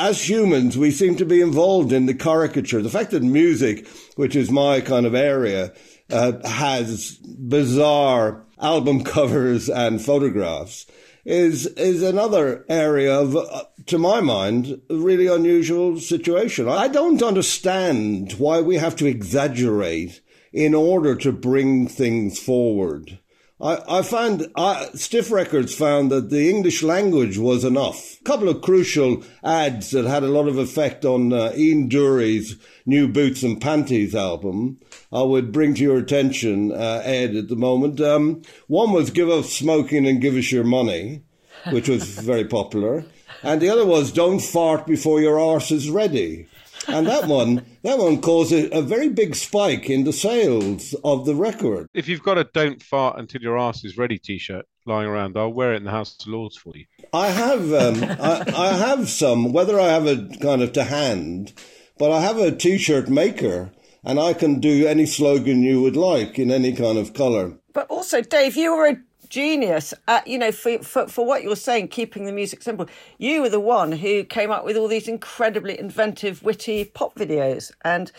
as 0.00 0.28
humans, 0.28 0.78
we 0.78 0.90
seem 0.90 1.14
to 1.16 1.26
be 1.26 1.42
involved 1.42 1.92
in 1.92 2.06
the 2.06 2.14
caricature. 2.14 2.80
The 2.80 2.88
fact 2.88 3.10
that 3.10 3.22
music, 3.22 3.86
which 4.16 4.34
is 4.34 4.50
my 4.50 4.80
kind 4.80 5.04
of 5.04 5.14
area, 5.14 5.72
uh, 6.10 6.46
has 6.48 7.16
bizarre 7.18 8.44
album 8.58 9.04
covers 9.16 9.68
and 9.68 10.02
photographs 10.02 10.86
is 11.26 11.66
is 11.66 12.02
another 12.02 12.64
area 12.68 13.14
of, 13.14 13.36
uh, 13.36 13.64
to 13.86 13.98
my 13.98 14.20
mind, 14.20 14.80
a 14.88 14.96
really 14.96 15.26
unusual 15.26 16.00
situation. 16.00 16.66
I 16.66 16.88
don't 16.88 17.22
understand 17.22 18.32
why 18.32 18.62
we 18.62 18.76
have 18.76 18.96
to 18.96 19.06
exaggerate 19.06 20.22
in 20.52 20.74
order 20.74 21.14
to 21.16 21.30
bring 21.30 21.86
things 21.86 22.38
forward. 22.38 23.19
I, 23.62 23.98
I 23.98 24.02
found 24.02 24.46
Stiff 24.94 25.30
Records 25.30 25.74
found 25.74 26.10
that 26.10 26.30
the 26.30 26.48
English 26.48 26.82
language 26.82 27.36
was 27.36 27.62
enough. 27.62 28.18
A 28.20 28.24
couple 28.24 28.48
of 28.48 28.62
crucial 28.62 29.22
ads 29.44 29.90
that 29.90 30.06
had 30.06 30.22
a 30.22 30.28
lot 30.28 30.48
of 30.48 30.56
effect 30.56 31.04
on 31.04 31.32
uh, 31.32 31.52
Ian 31.54 31.88
Dury's 31.88 32.56
new 32.86 33.06
Boots 33.06 33.42
and 33.42 33.60
Panties 33.60 34.14
album. 34.14 34.78
I 35.12 35.22
would 35.22 35.52
bring 35.52 35.74
to 35.74 35.82
your 35.82 35.98
attention, 35.98 36.72
uh, 36.72 37.02
Ed, 37.04 37.36
at 37.36 37.48
the 37.48 37.56
moment. 37.56 38.00
Um, 38.00 38.42
one 38.66 38.92
was 38.92 39.10
"Give 39.10 39.28
Up 39.28 39.44
Smoking 39.44 40.06
and 40.06 40.22
Give 40.22 40.36
Us 40.36 40.50
Your 40.50 40.64
Money," 40.64 41.22
which 41.70 41.88
was 41.88 42.04
very 42.04 42.44
popular, 42.44 43.04
and 43.42 43.60
the 43.60 43.68
other 43.68 43.84
was 43.84 44.12
"Don't 44.12 44.40
Fart 44.40 44.86
Before 44.86 45.20
Your 45.20 45.38
Arse 45.38 45.70
Is 45.70 45.90
Ready." 45.90 46.46
And 46.88 47.06
that 47.06 47.26
one 47.26 47.64
that 47.82 47.98
one 47.98 48.20
caused 48.20 48.52
a, 48.52 48.76
a, 48.76 48.82
very 48.82 49.08
big 49.08 49.34
spike 49.34 49.88
in 49.88 50.04
the 50.04 50.12
sales 50.12 50.94
of 51.04 51.26
the 51.26 51.34
record. 51.34 51.86
If 51.94 52.08
you've 52.08 52.22
got 52.22 52.38
a 52.38 52.44
"Don't 52.44 52.82
fart 52.82 53.18
until 53.18 53.42
your 53.42 53.58
ass 53.58 53.84
is 53.84 53.96
ready" 53.96 54.18
T-shirt 54.18 54.66
lying 54.86 55.08
around, 55.08 55.36
I'll 55.36 55.52
wear 55.52 55.74
it 55.74 55.78
in 55.78 55.84
the 55.84 55.90
House 55.90 56.16
of 56.20 56.26
Lords 56.26 56.56
for 56.56 56.72
you. 56.76 56.86
I 57.12 57.28
have 57.28 57.72
um, 57.72 58.04
I, 58.20 58.44
I, 58.56 58.68
have 58.76 59.08
some. 59.08 59.52
Whether 59.52 59.78
I 59.78 59.88
have 59.88 60.06
a 60.06 60.28
kind 60.40 60.62
of 60.62 60.72
to 60.74 60.84
hand, 60.84 61.52
but 61.98 62.10
I 62.10 62.20
have 62.20 62.38
a 62.38 62.54
T-shirt 62.54 63.08
maker. 63.08 63.72
And 64.02 64.18
I 64.18 64.32
can 64.32 64.60
do 64.60 64.86
any 64.86 65.04
slogan 65.04 65.62
you 65.62 65.82
would 65.82 65.94
like 65.94 66.38
in 66.38 66.50
any 66.50 66.72
kind 66.72 66.96
of 66.96 67.12
colour. 67.12 67.58
But 67.74 67.86
also, 67.88 68.22
Dave, 68.22 68.56
you 68.56 68.74
were 68.74 68.86
a 68.86 68.96
genius 69.30 69.94
at, 70.08 70.26
you 70.26 70.36
know, 70.38 70.52
for, 70.52 70.78
for, 70.80 71.08
for 71.08 71.24
what 71.24 71.42
you're 71.42 71.56
saying, 71.56 71.88
keeping 71.88 72.26
the 72.26 72.32
music 72.32 72.62
simple. 72.62 72.86
You 73.18 73.40
were 73.42 73.48
the 73.48 73.60
one 73.60 73.92
who 73.92 74.24
came 74.24 74.50
up 74.50 74.64
with 74.64 74.76
all 74.76 74.88
these 74.88 75.08
incredibly 75.08 75.78
inventive, 75.78 76.42
witty 76.42 76.84
pop 76.84 77.14
videos 77.14 77.72
and 77.84 78.12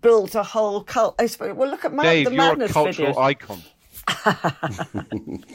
built 0.00 0.34
a 0.34 0.42
whole 0.42 0.82
cult. 0.82 1.20
Well, 1.38 1.68
look 1.68 1.84
at 1.84 1.92
Dave, 2.04 2.24
the 2.26 2.32
you're 2.32 2.38
Madness 2.38 2.70
a 2.70 2.74
cultural 2.74 3.14
videos. 3.14 3.18
icon. 3.18 3.62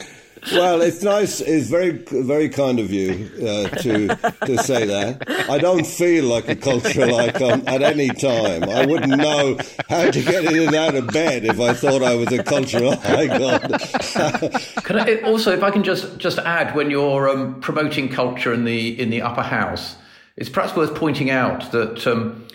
well, 0.52 0.82
it's 0.82 1.02
nice. 1.02 1.40
It's 1.40 1.68
very, 1.68 1.90
very 1.90 2.48
kind 2.48 2.78
of 2.78 2.92
you 2.92 3.30
uh, 3.36 3.68
to 3.68 4.08
to 4.46 4.58
say 4.58 4.86
that. 4.86 5.48
I 5.50 5.58
don't 5.58 5.86
feel 5.86 6.24
like 6.24 6.48
a 6.48 6.56
cultural 6.56 7.14
icon 7.16 7.66
at 7.66 7.82
any 7.82 8.08
time. 8.08 8.64
I 8.64 8.86
wouldn't 8.86 9.16
know 9.16 9.58
how 9.88 10.10
to 10.10 10.22
get 10.22 10.44
in 10.44 10.68
and 10.68 10.74
out 10.74 10.94
of 10.94 11.08
bed 11.08 11.44
if 11.44 11.60
I 11.60 11.74
thought 11.74 12.02
I 12.02 12.14
was 12.14 12.32
a 12.32 12.42
cultural 12.42 12.92
icon. 13.04 13.78
can 14.82 14.98
I, 14.98 15.20
also, 15.22 15.52
if 15.52 15.62
I 15.62 15.70
can 15.70 15.82
just 15.82 16.18
just 16.18 16.38
add, 16.38 16.74
when 16.74 16.90
you're 16.90 17.28
um, 17.28 17.60
promoting 17.60 18.08
culture 18.08 18.52
in 18.52 18.64
the 18.64 18.98
in 19.00 19.10
the 19.10 19.22
upper 19.22 19.42
house, 19.42 19.96
it's 20.36 20.48
perhaps 20.48 20.76
worth 20.76 20.94
pointing 20.94 21.30
out 21.30 21.70
that. 21.72 22.06
Um, 22.06 22.46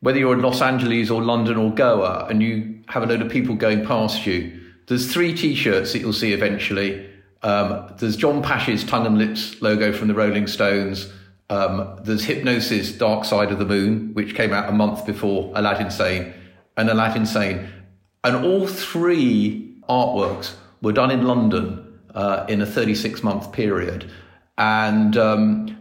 whether 0.00 0.16
you're 0.16 0.32
in 0.34 0.42
Los 0.42 0.62
Angeles 0.62 1.10
or 1.10 1.24
London 1.24 1.56
or 1.56 1.74
Goa 1.74 2.26
and 2.30 2.40
you 2.40 2.78
have 2.86 3.02
a 3.02 3.06
load 3.06 3.20
of 3.20 3.32
people 3.32 3.56
going 3.56 3.84
past 3.84 4.26
you, 4.26 4.56
there's 4.86 5.12
three 5.12 5.34
T-shirts 5.34 5.92
that 5.92 5.98
you'll 5.98 6.12
see 6.12 6.32
eventually 6.32 7.07
um, 7.42 7.92
there's 7.98 8.16
John 8.16 8.42
Pasche's 8.42 8.84
Tongue 8.84 9.06
and 9.06 9.18
Lips 9.18 9.60
logo 9.62 9.92
from 9.92 10.08
the 10.08 10.14
Rolling 10.14 10.46
Stones. 10.46 11.12
Um, 11.50 11.98
there's 12.02 12.26
Hipgnosis 12.26 12.98
Dark 12.98 13.24
Side 13.24 13.50
of 13.50 13.58
the 13.58 13.64
Moon, 13.64 14.12
which 14.14 14.34
came 14.34 14.52
out 14.52 14.68
a 14.68 14.72
month 14.72 15.06
before 15.06 15.52
Aladdin 15.54 15.90
Sane, 15.90 16.32
and 16.76 16.90
Aladdin 16.90 17.26
Sane. 17.26 17.68
And 18.24 18.44
all 18.44 18.66
three 18.66 19.76
artworks 19.88 20.54
were 20.82 20.92
done 20.92 21.10
in 21.10 21.26
London 21.26 22.00
uh, 22.14 22.44
in 22.48 22.60
a 22.60 22.66
36 22.66 23.22
month 23.22 23.52
period. 23.52 24.10
And 24.58 25.16
um, 25.16 25.78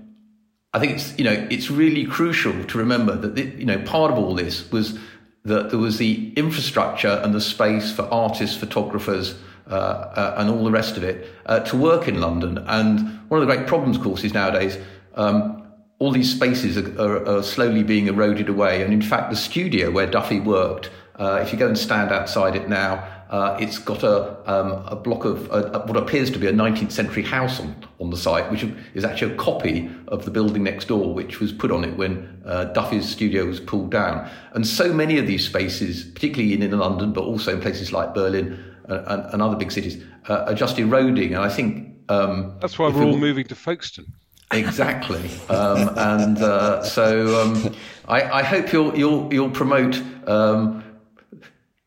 I 0.73 0.79
think 0.79 0.93
it's, 0.93 1.17
you 1.17 1.25
know, 1.25 1.47
it's 1.49 1.71
really 1.71 2.05
crucial 2.05 2.63
to 2.65 2.77
remember 2.77 3.15
that, 3.15 3.35
the, 3.35 3.43
you 3.43 3.65
know, 3.65 3.79
part 3.79 4.11
of 4.11 4.17
all 4.17 4.35
this 4.35 4.71
was 4.71 4.97
that 5.43 5.69
there 5.71 5.79
was 5.79 5.97
the 5.97 6.33
infrastructure 6.35 7.19
and 7.23 7.33
the 7.33 7.41
space 7.41 7.91
for 7.91 8.03
artists, 8.13 8.55
photographers, 8.55 9.35
uh, 9.69 9.73
uh, 9.73 10.35
and 10.37 10.49
all 10.49 10.63
the 10.63 10.71
rest 10.71 10.97
of 10.97 11.03
it 11.03 11.27
uh, 11.45 11.59
to 11.61 11.77
work 11.77 12.07
in 12.07 12.21
London. 12.21 12.57
And 12.67 13.19
one 13.29 13.41
of 13.41 13.47
the 13.47 13.53
great 13.53 13.67
problems, 13.67 13.97
of 13.97 14.03
course, 14.03 14.23
is 14.23 14.33
nowadays 14.33 14.77
um, 15.15 15.67
all 15.99 16.11
these 16.11 16.33
spaces 16.33 16.77
are, 16.77 17.01
are, 17.01 17.27
are, 17.27 17.43
slowly 17.43 17.83
being 17.83 18.07
eroded 18.07 18.49
away. 18.49 18.83
And 18.83 18.93
in 18.93 19.01
fact, 19.01 19.29
the 19.29 19.35
studio 19.35 19.91
where 19.91 20.07
Duffy 20.07 20.39
worked, 20.39 20.89
uh, 21.19 21.39
if 21.41 21.51
you 21.51 21.59
go 21.59 21.67
and 21.67 21.77
stand 21.77 22.11
outside 22.11 22.55
it 22.55 22.69
now, 22.69 23.05
uh, 23.29 23.57
it's 23.59 23.77
got 23.77 24.03
a, 24.03 24.37
um, 24.49 24.71
a 24.85 24.95
block 24.95 25.25
of 25.25 25.49
what 25.49 25.97
appears 25.97 26.31
to 26.31 26.39
be 26.39 26.47
a 26.47 26.53
19th 26.53 26.91
century 26.91 27.23
house 27.23 27.59
on, 27.59 27.75
on 27.99 28.09
the 28.09 28.15
site, 28.15 28.49
which 28.49 28.65
is 28.93 29.03
actually 29.03 29.33
a 29.33 29.35
copy 29.35 29.91
of 30.07 30.23
the 30.23 30.31
building 30.31 30.63
next 30.63 30.87
door, 30.87 31.13
which 31.13 31.39
was 31.39 31.51
put 31.51 31.71
on 31.71 31.83
it 31.83 31.97
when 31.97 32.41
uh, 32.45 32.65
Duffy's 32.65 33.07
studio 33.09 33.45
was 33.45 33.59
pulled 33.59 33.91
down. 33.91 34.29
And 34.53 34.65
so 34.65 34.93
many 34.93 35.17
of 35.17 35.27
these 35.27 35.45
spaces, 35.45 36.05
particularly 36.05 36.53
in, 36.53 36.63
in 36.63 36.77
London, 36.77 37.11
but 37.11 37.25
also 37.25 37.53
in 37.53 37.59
places 37.59 37.91
like 37.91 38.13
Berlin, 38.13 38.63
and, 38.87 39.33
and 39.33 39.41
other 39.41 39.55
big 39.55 39.71
cities 39.71 40.03
uh, 40.29 40.45
are 40.47 40.53
just 40.53 40.79
eroding. 40.79 41.33
And 41.33 41.43
I 41.43 41.49
think 41.49 41.95
um, 42.09 42.55
that's 42.59 42.79
why 42.79 42.89
we're 42.89 43.03
all 43.03 43.17
moving 43.17 43.45
to 43.45 43.55
Folkestone. 43.55 44.13
Exactly, 44.51 45.29
um, 45.49 45.89
and 45.97 46.37
uh, 46.37 46.81
so 46.81 47.41
um, 47.41 47.75
I, 48.07 48.21
I, 48.23 48.43
hope 48.43 48.71
you'll 48.71 48.97
you'll 48.97 49.33
you'll 49.33 49.49
promote 49.49 50.01
um, 50.25 50.85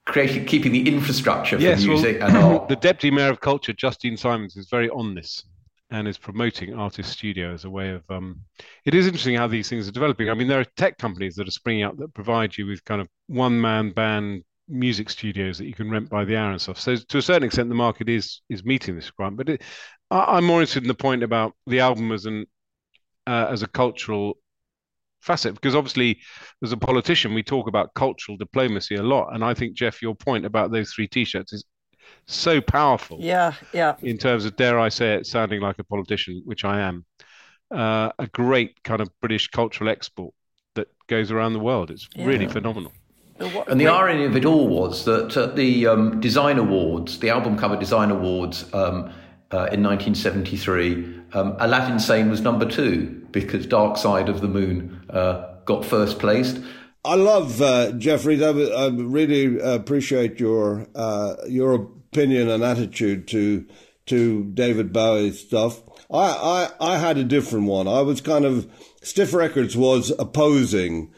creating 0.05 0.45
keeping 0.45 0.71
the 0.71 0.87
infrastructure 0.87 1.57
for 1.57 1.63
yes, 1.63 1.83
music 1.85 2.21
well, 2.21 2.29
and 2.29 2.37
art. 2.59 2.69
The 2.69 2.77
deputy 2.77 3.11
mayor 3.11 3.31
of 3.31 3.41
culture, 3.41 3.73
Justine 3.73 4.19
Simons, 4.19 4.57
is 4.57 4.69
very 4.69 4.91
on 4.91 5.15
this 5.15 5.45
and 5.91 6.07
is 6.07 6.19
promoting 6.19 6.75
Artist 6.75 7.11
Studio 7.11 7.53
as 7.53 7.65
a 7.65 7.71
way 7.71 7.91
of. 7.91 8.03
Um, 8.11 8.41
it 8.85 8.95
is 8.95 9.07
interesting 9.07 9.37
how 9.37 9.47
these 9.47 9.71
things 9.71 9.89
are 9.89 9.93
developing. 9.93 10.29
I 10.29 10.35
mean, 10.35 10.47
there 10.47 10.61
are 10.61 10.67
tech 10.77 10.99
companies 10.99 11.37
that 11.37 11.49
are 11.49 11.53
springing 11.53 11.85
up 11.85 11.97
that 11.97 12.13
provide 12.13 12.57
you 12.59 12.67
with 12.67 12.85
kind 12.85 13.01
of 13.01 13.09
one 13.27 13.59
man 13.59 13.91
band 13.91 14.45
music 14.71 15.11
studios 15.11 15.59
that 15.59 15.67
you 15.67 15.75
can 15.75 15.91
rent 15.91 16.09
by 16.09 16.25
the 16.25 16.37
hour 16.37 16.51
and 16.51 16.61
stuff. 16.61 16.79
So 16.79 16.97
to 16.97 17.19
a 17.19 17.23
certain 17.23 17.45
extent, 17.45 17.69
the 17.69 17.75
market 17.75 18.09
is 18.09 18.41
is 18.49 18.65
meeting 18.65 18.95
this 18.95 19.07
requirement. 19.07 19.39
But 19.39 19.49
it, 19.49 19.63
I, 20.11 20.39
am 20.39 20.45
more 20.45 20.61
interested 20.61 20.85
in 20.85 20.89
the 20.89 20.95
point 20.95 21.23
about 21.23 21.55
the 21.67 21.81
album 21.81 22.13
as 22.13 22.27
an 22.27 22.47
uh, 23.27 23.49
as 23.51 23.63
a 23.63 23.69
cultural 23.69 24.39
facet 25.21 25.55
because 25.55 25.75
obviously 25.75 26.19
as 26.63 26.73
a 26.73 26.77
politician 26.77 27.35
we 27.35 27.43
talk 27.43 27.69
about 27.69 27.93
cultural 27.95 28.39
diplomacy 28.39 28.95
a 28.97 29.03
lot 29.03 29.29
and 29.35 29.45
i 29.45 29.53
think 29.53 29.75
geoff 29.75 30.01
your 30.01 30.15
point 30.15 30.47
about 30.47 30.73
those 30.73 30.93
three 30.93 31.07
t-shirts 31.07 31.53
is 31.53 31.65
so 32.27 32.61
powerful 32.61 33.19
yeah 33.21 33.53
yeah 33.75 33.95
in 34.01 34.17
terms 34.17 34.47
of 34.47 34.57
dare 34.57 34.79
i 34.79 34.89
say 34.89 35.15
it 35.15 35.27
sounding 35.27 35.61
like 35.61 35.79
a 35.79 35.85
politician 35.85 36.41
which 36.47 36.65
i 36.65 36.81
am 36.81 37.05
uh, 37.71 38.11
a 38.19 38.27
great 38.29 38.83
kind 38.83 39.01
of 39.01 39.11
british 39.21 39.49
cultural 39.49 39.91
export 39.91 40.35
that 40.75 40.89
goes 41.07 41.31
around 41.31 41.53
the 41.53 41.61
world 41.61 41.91
it's 41.91 42.09
yeah. 42.15 42.25
really 42.25 42.49
phenomenal 42.49 42.93
and 43.41 43.81
the 43.81 43.89
irony 43.89 44.25
of 44.25 44.37
it 44.37 44.45
all 44.45 44.69
was 44.69 45.05
that 45.07 45.37
at 45.37 45.57
the 45.57 45.87
um, 45.87 46.21
design 46.21 46.59
awards 46.59 47.19
the 47.21 47.31
album 47.31 47.57
cover 47.57 47.77
design 47.77 48.11
awards 48.11 48.65
um, 48.75 49.13
uh, 49.53 49.67
in 49.73 49.83
1973, 49.83 51.23
um, 51.33 51.57
Aladdin 51.59 51.99
Sane 51.99 52.31
was 52.31 52.41
number 52.41 52.65
two 52.65 53.27
because 53.33 53.67
Dark 53.67 53.97
Side 53.97 54.29
of 54.29 54.41
the 54.41 54.47
Moon 54.47 55.05
uh, 55.11 55.55
got 55.65 55.85
first 55.85 56.21
placed. 56.21 56.61
I 57.05 57.17
love 57.17 57.61
uh, 57.61 57.93
Geoffrey. 57.93 58.43
I, 58.45 58.51
I, 58.51 58.89
really 58.91 59.59
appreciate 59.59 60.39
your 60.39 60.87
uh, 60.95 61.35
your 61.49 61.75
opinion 61.75 62.49
and 62.49 62.63
attitude 62.63 63.27
to 63.29 63.67
to 64.07 64.45
David 64.45 64.93
Bowie's 64.93 65.41
stuff. 65.41 65.83
I, 66.13 66.69
I 66.81 66.93
I 66.93 66.99
had 66.99 67.19
a 67.19 67.25
different 67.25 67.67
one. 67.67 67.89
I 67.89 68.03
was 68.03 68.21
kind 68.21 68.45
of 68.45 68.71
Stiff 69.03 69.35
Records 69.35 69.77
was 69.77 70.13
opposing 70.17 71.13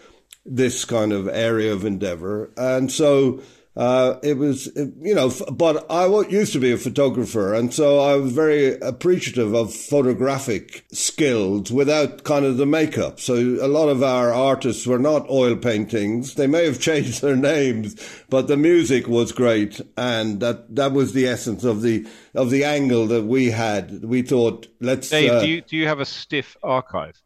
this 0.44 0.84
kind 0.84 1.12
of 1.12 1.28
area 1.28 1.72
of 1.72 1.84
endeavor, 1.84 2.50
and 2.56 2.90
so 2.90 3.40
uh, 3.74 4.18
it 4.22 4.36
was, 4.36 4.66
you 5.00 5.14
know, 5.14 5.32
but 5.50 5.90
I 5.90 6.06
used 6.28 6.52
to 6.52 6.58
be 6.58 6.72
a 6.72 6.76
photographer, 6.76 7.54
and 7.54 7.72
so 7.72 8.00
I 8.00 8.16
was 8.16 8.32
very 8.32 8.78
appreciative 8.80 9.54
of 9.54 9.72
photographic 9.72 10.84
skills 10.92 11.72
without 11.72 12.24
kind 12.24 12.44
of 12.44 12.58
the 12.58 12.66
makeup. 12.66 13.18
So 13.18 13.34
a 13.34 13.68
lot 13.68 13.88
of 13.88 14.02
our 14.02 14.30
artists 14.30 14.86
were 14.86 14.98
not 14.98 15.28
oil 15.30 15.56
paintings. 15.56 16.34
They 16.34 16.46
may 16.46 16.66
have 16.66 16.80
changed 16.80 17.22
their 17.22 17.36
names, 17.36 17.96
but 18.28 18.46
the 18.46 18.58
music 18.58 19.08
was 19.08 19.32
great, 19.32 19.80
and 19.96 20.40
that 20.40 20.76
that 20.76 20.92
was 20.92 21.14
the 21.14 21.26
essence 21.26 21.64
of 21.64 21.80
the 21.80 22.06
of 22.34 22.50
the 22.50 22.64
angle 22.64 23.06
that 23.06 23.24
we 23.24 23.52
had. 23.52 24.04
We 24.04 24.20
thought, 24.20 24.66
let's. 24.80 25.08
Dave, 25.08 25.30
uh, 25.32 25.40
do 25.40 25.48
you 25.48 25.62
do 25.62 25.78
you 25.78 25.88
have 25.88 26.00
a 26.00 26.04
stiff 26.04 26.58
archive? 26.62 27.22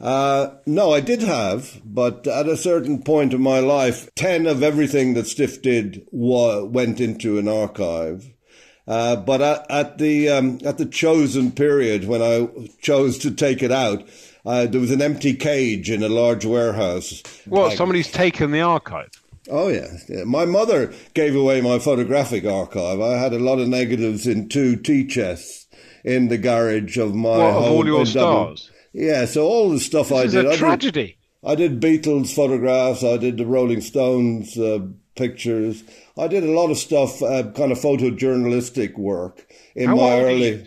Uh, 0.00 0.56
no, 0.66 0.92
I 0.92 1.00
did 1.00 1.22
have, 1.22 1.80
but 1.84 2.26
at 2.26 2.48
a 2.48 2.56
certain 2.56 3.02
point 3.02 3.32
in 3.32 3.40
my 3.40 3.60
life, 3.60 4.12
10 4.16 4.46
of 4.46 4.62
everything 4.62 5.14
that 5.14 5.26
Stiff 5.26 5.62
did 5.62 6.06
wa- 6.10 6.64
went 6.64 7.00
into 7.00 7.38
an 7.38 7.48
archive. 7.48 8.30
Uh, 8.86 9.16
but 9.16 9.40
at, 9.40 9.70
at 9.70 9.98
the 9.98 10.28
um, 10.28 10.58
at 10.62 10.76
the 10.76 10.84
chosen 10.84 11.50
period 11.50 12.06
when 12.06 12.20
I 12.20 12.68
chose 12.82 13.16
to 13.18 13.30
take 13.30 13.62
it 13.62 13.72
out, 13.72 14.06
uh, 14.44 14.66
there 14.66 14.80
was 14.80 14.90
an 14.90 15.00
empty 15.00 15.34
cage 15.34 15.90
in 15.90 16.02
a 16.02 16.08
large 16.08 16.44
warehouse. 16.44 17.22
What? 17.46 17.78
Somebody's 17.78 18.12
taken 18.12 18.50
the 18.50 18.60
archive. 18.60 19.08
Oh 19.48 19.68
yeah. 19.68 19.88
yeah. 20.08 20.24
my 20.24 20.44
mother 20.44 20.92
gave 21.14 21.34
away 21.34 21.60
my 21.60 21.78
photographic 21.78 22.44
archive. 22.44 23.00
I 23.00 23.16
had 23.16 23.32
a 23.32 23.38
lot 23.38 23.58
of 23.58 23.68
negatives 23.68 24.26
in 24.26 24.48
two 24.48 24.76
tea 24.76 25.06
chests 25.06 25.66
in 26.02 26.28
the 26.28 26.38
garage 26.38 26.98
of 26.98 27.14
my 27.14 27.28
what, 27.28 27.52
home. 27.52 27.64
Of 27.64 27.72
all 27.72 27.86
your 27.86 28.06
stars. 28.06 28.70
Yeah, 28.94 29.24
so 29.24 29.44
all 29.44 29.70
the 29.70 29.80
stuff 29.80 30.08
this 30.08 30.18
I 30.18 30.26
did. 30.28 30.46
a 30.46 30.50
I 30.52 30.56
tragedy. 30.56 31.18
Did, 31.42 31.50
I 31.50 31.54
did 31.56 31.80
Beatles 31.80 32.32
photographs. 32.32 33.02
I 33.02 33.16
did 33.16 33.36
the 33.36 33.44
Rolling 33.44 33.80
Stones 33.80 34.56
uh, 34.56 34.86
pictures. 35.16 35.82
I 36.16 36.28
did 36.28 36.44
a 36.44 36.52
lot 36.52 36.70
of 36.70 36.78
stuff, 36.78 37.20
uh, 37.20 37.50
kind 37.52 37.72
of 37.72 37.78
photojournalistic 37.78 38.96
work 38.96 39.52
in 39.74 39.88
How 39.88 39.96
my 39.96 40.02
old 40.02 40.22
early. 40.22 40.54
Are 40.54 40.56
you, 40.58 40.64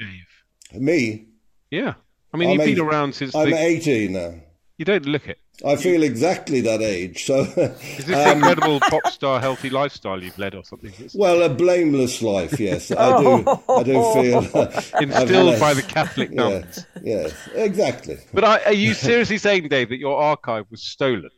Dave? 0.71 0.81
Me. 0.81 1.27
Yeah, 1.71 1.93
I 2.33 2.37
mean, 2.37 2.49
I'm 2.49 2.53
you've 2.55 2.61
eight, 2.67 2.75
been 2.75 2.85
around 2.85 3.15
since. 3.15 3.33
I'm 3.33 3.49
the... 3.49 3.57
18 3.57 4.11
now. 4.11 4.35
You 4.77 4.85
don't 4.85 5.05
look 5.05 5.27
it. 5.27 5.39
I 5.65 5.75
feel 5.75 6.03
exactly 6.03 6.61
that 6.61 6.81
age. 6.81 7.25
So, 7.25 7.41
is 7.41 8.05
this 8.05 8.27
um, 8.27 8.37
incredible 8.37 8.79
pop 8.79 9.07
star 9.07 9.39
healthy 9.39 9.71
lifestyle 9.71 10.23
you've 10.23 10.37
led, 10.37 10.53
or 10.53 10.63
something? 10.63 10.93
Well, 11.15 11.41
a 11.41 11.49
blameless 11.49 12.21
life, 12.21 12.59
yes. 12.59 12.91
I 12.91 13.21
do. 13.21 13.61
I 13.67 13.83
do 13.83 14.13
feel 14.13 14.47
uh, 14.53 14.81
instilled 15.01 15.59
by 15.59 15.73
the 15.73 15.81
Catholic 15.81 16.31
nuns. 16.31 16.85
Yes, 17.01 17.33
yes, 17.33 17.49
exactly. 17.55 18.17
But 18.33 18.43
are, 18.43 18.59
are 18.65 18.73
you 18.73 18.93
seriously 18.93 19.39
saying, 19.39 19.69
Dave, 19.69 19.89
that 19.89 19.97
your 19.97 20.21
archive 20.21 20.65
was 20.69 20.83
stolen? 20.83 21.31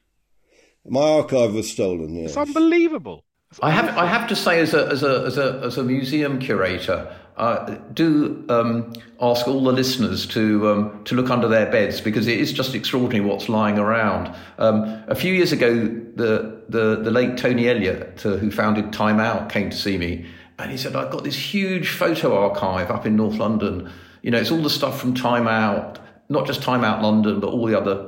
My 0.86 1.02
archive 1.02 1.54
was 1.54 1.72
stolen. 1.72 2.14
Yes. 2.14 2.30
It's 2.30 2.38
unbelievable. 2.38 3.24
I 3.62 3.72
have, 3.72 3.98
I 3.98 4.06
have 4.06 4.28
to 4.30 4.36
say, 4.36 4.60
as 4.60 4.74
a, 4.74 4.88
as 4.88 5.02
a, 5.02 5.24
as 5.26 5.38
a, 5.38 5.62
as 5.64 5.78
a 5.78 5.84
museum 5.84 6.40
curator, 6.40 7.16
uh, 7.40 7.78
do 7.94 8.46
um, 8.50 8.94
ask 9.22 9.48
all 9.48 9.64
the 9.64 9.72
listeners 9.72 10.26
to 10.28 10.70
um, 10.70 11.04
to 11.06 11.16
look 11.16 11.30
under 11.30 11.48
their 11.48 11.72
beds 11.72 12.02
because 12.02 12.28
it 12.28 12.38
is 12.38 12.52
just 12.52 12.76
extraordinary 12.76 13.26
what's 13.26 13.48
lying 13.48 13.80
around. 13.80 14.36
Um, 14.58 15.04
a 15.08 15.16
few 15.16 15.34
years 15.34 15.54
ago, 15.54 15.88
the 16.16 16.62
the, 16.68 16.98
the 16.98 17.10
late 17.10 17.38
Tony 17.38 17.70
Elliott, 17.70 18.26
uh, 18.26 18.36
who 18.36 18.52
founded 18.52 18.92
Time 18.92 19.22
Out, 19.22 19.50
came 19.50 19.70
to 19.70 19.78
see 19.78 19.98
me, 19.98 20.26
and 20.60 20.70
he 20.70 20.76
said, 20.76 20.98
"I've 20.98 21.12
got 21.12 21.24
this 21.24 21.38
huge 21.38 21.90
photo 21.90 22.38
archive 22.38 22.92
up 22.92 23.06
in 23.06 23.16
North 23.16 23.36
London. 23.36 23.90
You 24.22 24.32
know, 24.32 24.38
it's 24.38 24.52
all 24.52 24.62
the 24.62 24.70
stuff 24.70 25.00
from 25.00 25.14
Time 25.14 25.48
Out, 25.48 25.98
not 26.28 26.46
just 26.46 26.62
Time 26.62 26.84
Out 26.84 27.02
London, 27.02 27.40
but 27.40 27.48
all 27.48 27.66
the 27.66 27.80
other." 27.80 28.06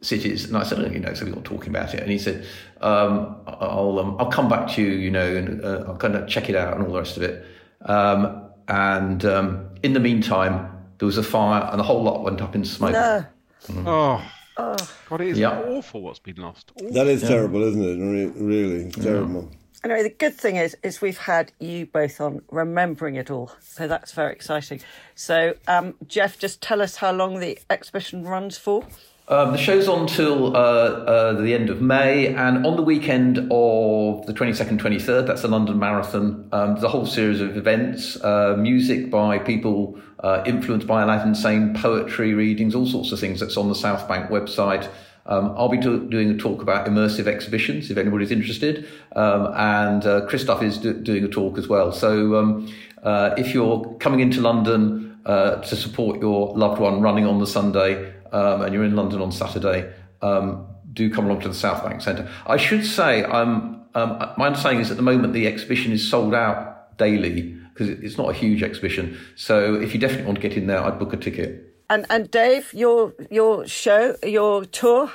cities 0.00 0.44
and 0.44 0.56
I 0.56 0.62
said 0.62 0.78
oh, 0.78 0.86
you 0.86 1.00
know 1.00 1.12
so 1.12 1.24
we 1.24 1.32
were 1.32 1.40
talking 1.40 1.70
about 1.70 1.92
it 1.92 2.00
and 2.00 2.08
he 2.08 2.18
said 2.18 2.46
um, 2.82 3.34
I'll 3.48 3.98
um, 3.98 4.16
I'll 4.20 4.30
come 4.30 4.48
back 4.48 4.70
to 4.74 4.80
you 4.80 4.92
you 4.92 5.10
know 5.10 5.26
and 5.34 5.64
uh, 5.64 5.86
I'll 5.88 5.96
kind 5.96 6.14
of 6.14 6.28
check 6.28 6.48
it 6.48 6.54
out 6.54 6.76
and 6.76 6.86
all 6.86 6.92
the 6.92 7.00
rest 7.00 7.16
of 7.16 7.24
it 7.24 7.44
um, 7.82 8.47
and 8.68 9.24
um, 9.24 9.68
in 9.82 9.92
the 9.94 10.00
meantime, 10.00 10.70
there 10.98 11.06
was 11.06 11.18
a 11.18 11.22
fire, 11.22 11.68
and 11.70 11.78
the 11.78 11.84
whole 11.84 12.02
lot 12.02 12.22
went 12.22 12.40
up 12.40 12.54
in 12.54 12.64
smoke. 12.64 12.92
No. 12.92 13.24
Mm. 13.66 13.84
Oh. 13.86 14.32
Oh. 14.56 14.90
God, 15.08 15.20
it 15.20 15.28
is 15.28 15.38
yeah. 15.38 15.60
awful 15.60 16.02
what's 16.02 16.18
been 16.18 16.36
lost. 16.36 16.72
Awful. 16.76 16.92
That 16.92 17.06
is 17.06 17.22
yeah. 17.22 17.28
terrible, 17.28 17.62
isn't 17.62 17.82
it? 17.82 18.32
Really, 18.36 18.90
terrible. 18.90 19.50
Anyway, 19.84 20.02
the 20.02 20.10
good 20.10 20.34
thing 20.34 20.56
is, 20.56 20.76
is 20.82 21.00
we've 21.00 21.18
had 21.18 21.52
you 21.60 21.86
both 21.86 22.20
on 22.20 22.42
remembering 22.50 23.14
it 23.14 23.30
all, 23.30 23.52
so 23.60 23.86
that's 23.86 24.12
very 24.12 24.32
exciting. 24.32 24.80
So, 25.14 25.54
um, 25.68 25.94
Geoff, 26.06 26.36
just 26.38 26.60
tell 26.60 26.82
us 26.82 26.96
how 26.96 27.12
long 27.12 27.38
the 27.38 27.58
exhibition 27.70 28.24
runs 28.24 28.58
for. 28.58 28.84
Um, 29.30 29.52
the 29.52 29.58
show's 29.58 29.88
on 29.88 30.06
till 30.06 30.56
uh, 30.56 30.58
uh, 30.58 31.32
the 31.34 31.52
end 31.52 31.68
of 31.68 31.82
May, 31.82 32.28
and 32.28 32.64
on 32.66 32.76
the 32.76 32.82
weekend 32.82 33.36
of 33.50 34.24
the 34.24 34.32
22nd, 34.32 34.78
23rd, 34.78 35.26
that's 35.26 35.42
the 35.42 35.48
London 35.48 35.78
Marathon, 35.78 36.48
um, 36.50 36.72
there's 36.72 36.82
a 36.82 36.88
whole 36.88 37.04
series 37.04 37.42
of 37.42 37.54
events, 37.54 38.16
uh, 38.24 38.56
music 38.58 39.10
by 39.10 39.38
people 39.38 40.00
uh, 40.20 40.42
influenced 40.46 40.86
by 40.86 41.02
Aladdin 41.02 41.34
Sane, 41.34 41.74
poetry 41.74 42.32
readings, 42.32 42.74
all 42.74 42.86
sorts 42.86 43.12
of 43.12 43.20
things 43.20 43.38
that's 43.38 43.58
on 43.58 43.68
the 43.68 43.74
South 43.74 44.08
Bank 44.08 44.30
website. 44.30 44.90
Um, 45.26 45.52
I'll 45.58 45.68
be 45.68 45.76
do- 45.76 46.08
doing 46.08 46.30
a 46.30 46.36
talk 46.38 46.62
about 46.62 46.86
immersive 46.86 47.26
exhibitions 47.26 47.90
if 47.90 47.98
anybody's 47.98 48.30
interested, 48.30 48.88
um, 49.14 49.52
and 49.54 50.06
uh, 50.06 50.24
Christoph 50.24 50.62
is 50.62 50.78
do- 50.78 50.94
doing 50.94 51.22
a 51.24 51.28
talk 51.28 51.58
as 51.58 51.68
well. 51.68 51.92
So 51.92 52.36
um, 52.36 52.74
uh, 53.02 53.34
if 53.36 53.52
you're 53.52 53.94
coming 54.00 54.20
into 54.20 54.40
London 54.40 55.04
to 55.26 55.76
support 55.76 56.18
your 56.20 56.56
loved 56.56 56.80
one 56.80 57.02
running 57.02 57.26
on 57.26 57.38
the 57.38 57.46
Sunday, 57.46 58.14
um, 58.32 58.62
and 58.62 58.74
you're 58.74 58.84
in 58.84 58.96
London 58.96 59.20
on 59.20 59.32
Saturday, 59.32 59.92
um, 60.22 60.66
do 60.92 61.12
come 61.12 61.26
along 61.26 61.40
to 61.42 61.48
the 61.48 61.54
South 61.54 61.84
Bank 61.84 62.00
Centre. 62.00 62.28
I 62.46 62.56
should 62.56 62.84
say, 62.84 63.24
um, 63.24 63.86
um, 63.94 64.18
my 64.36 64.46
understanding 64.46 64.80
is 64.80 64.90
at 64.90 64.96
the 64.96 65.02
moment 65.02 65.32
the 65.32 65.46
exhibition 65.46 65.92
is 65.92 66.08
sold 66.08 66.34
out 66.34 66.96
daily 66.98 67.56
because 67.72 67.88
it's 67.88 68.18
not 68.18 68.28
a 68.28 68.32
huge 68.32 68.62
exhibition. 68.62 69.16
So 69.36 69.74
if 69.74 69.94
you 69.94 70.00
definitely 70.00 70.26
want 70.26 70.36
to 70.40 70.48
get 70.48 70.56
in 70.56 70.66
there, 70.66 70.82
I'd 70.82 70.98
book 70.98 71.12
a 71.12 71.16
ticket. 71.16 71.64
And 71.90 72.04
and 72.10 72.30
Dave, 72.30 72.72
your 72.74 73.14
your 73.30 73.66
show, 73.66 74.16
your 74.22 74.64
tour, 74.66 75.10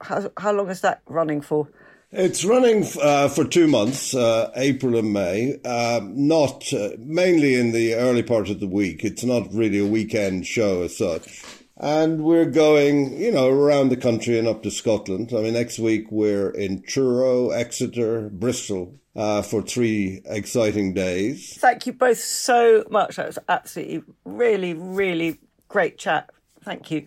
how 0.00 0.30
how 0.36 0.52
long 0.52 0.68
is 0.68 0.80
that 0.82 1.00
running 1.06 1.40
for? 1.40 1.68
It's 2.10 2.42
running 2.44 2.86
uh, 3.02 3.28
for 3.28 3.44
two 3.44 3.66
months, 3.66 4.14
uh, 4.14 4.50
April 4.56 4.96
and 4.96 5.12
May. 5.12 5.60
Um, 5.62 6.26
not 6.26 6.72
uh, 6.72 6.90
mainly 6.98 7.54
in 7.54 7.72
the 7.72 7.94
early 7.94 8.22
part 8.22 8.48
of 8.48 8.60
the 8.60 8.66
week. 8.66 9.04
It's 9.04 9.24
not 9.24 9.52
really 9.52 9.78
a 9.78 9.86
weekend 9.86 10.46
show 10.46 10.82
as 10.82 10.96
such. 10.96 11.44
And 11.80 12.24
we're 12.24 12.44
going, 12.44 13.16
you 13.16 13.30
know, 13.30 13.48
around 13.48 13.90
the 13.90 13.96
country 13.96 14.36
and 14.36 14.48
up 14.48 14.64
to 14.64 14.70
Scotland. 14.70 15.32
I 15.32 15.42
mean, 15.42 15.54
next 15.54 15.78
week 15.78 16.10
we're 16.10 16.50
in 16.50 16.82
Truro, 16.82 17.50
Exeter, 17.50 18.28
Bristol 18.30 18.98
uh, 19.14 19.42
for 19.42 19.62
three 19.62 20.20
exciting 20.24 20.92
days. 20.92 21.56
Thank 21.58 21.86
you 21.86 21.92
both 21.92 22.18
so 22.18 22.84
much. 22.90 23.16
That 23.16 23.26
was 23.26 23.38
absolutely, 23.48 24.02
really, 24.24 24.74
really 24.74 25.38
great 25.68 25.98
chat. 25.98 26.30
Thank 26.62 26.90
you. 26.90 27.06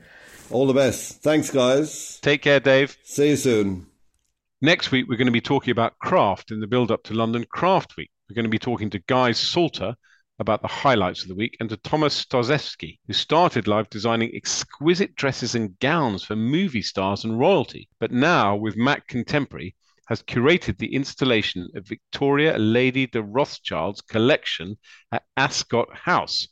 All 0.50 0.68
the 0.68 0.74
best. 0.74 1.22
Thanks, 1.22 1.50
guys. 1.50 2.20
Take 2.22 2.42
care, 2.42 2.62
Dave. 2.62 2.98
See 3.04 3.30
you 3.30 3.36
soon. 3.36 3.88
Next 4.62 4.92
week, 4.92 5.08
we're 5.10 5.18
going 5.18 5.26
to 5.26 5.32
be 5.32 5.42
talking 5.42 5.72
about 5.72 6.00
craft 6.00 6.52
in 6.52 6.62
the 6.62 6.68
build 6.68 6.92
up 6.92 7.04
to 7.04 7.14
London 7.14 7.46
Craft 7.50 7.98
Week. 7.98 8.10
We're 8.30 8.36
going 8.36 8.46
to 8.46 8.50
be 8.50 8.60
talking 8.60 8.90
to 8.92 9.00
Guy 9.00 9.34
Salter 9.34 9.96
about 10.42 10.62
the 10.64 10.68
highlights 10.68 11.22
of 11.22 11.28
the 11.30 11.36
week 11.36 11.56
and 11.60 11.70
to 11.70 11.78
Thomas 11.78 12.26
Stozewski, 12.26 12.98
who 13.06 13.14
started 13.14 13.68
life 13.68 13.90
designing 13.92 14.32
exquisite 14.34 15.16
dresses 15.16 15.54
and 15.54 15.78
gowns 15.80 16.24
for 16.24 16.36
movie 16.36 16.82
stars 16.82 17.24
and 17.24 17.40
royalty, 17.40 17.88
but 18.00 18.12
now 18.12 18.56
with 18.56 18.76
Mac 18.76 19.08
Contemporary 19.08 19.76
has 20.08 20.24
curated 20.24 20.80
the 20.80 20.96
installation 20.96 21.70
of 21.76 21.88
Victoria 21.88 22.58
Lady 22.58 23.06
de 23.06 23.22
Rothschild's 23.22 24.02
collection 24.02 24.78
at 25.12 25.24
Ascott 25.38 25.96
House. 25.96 26.48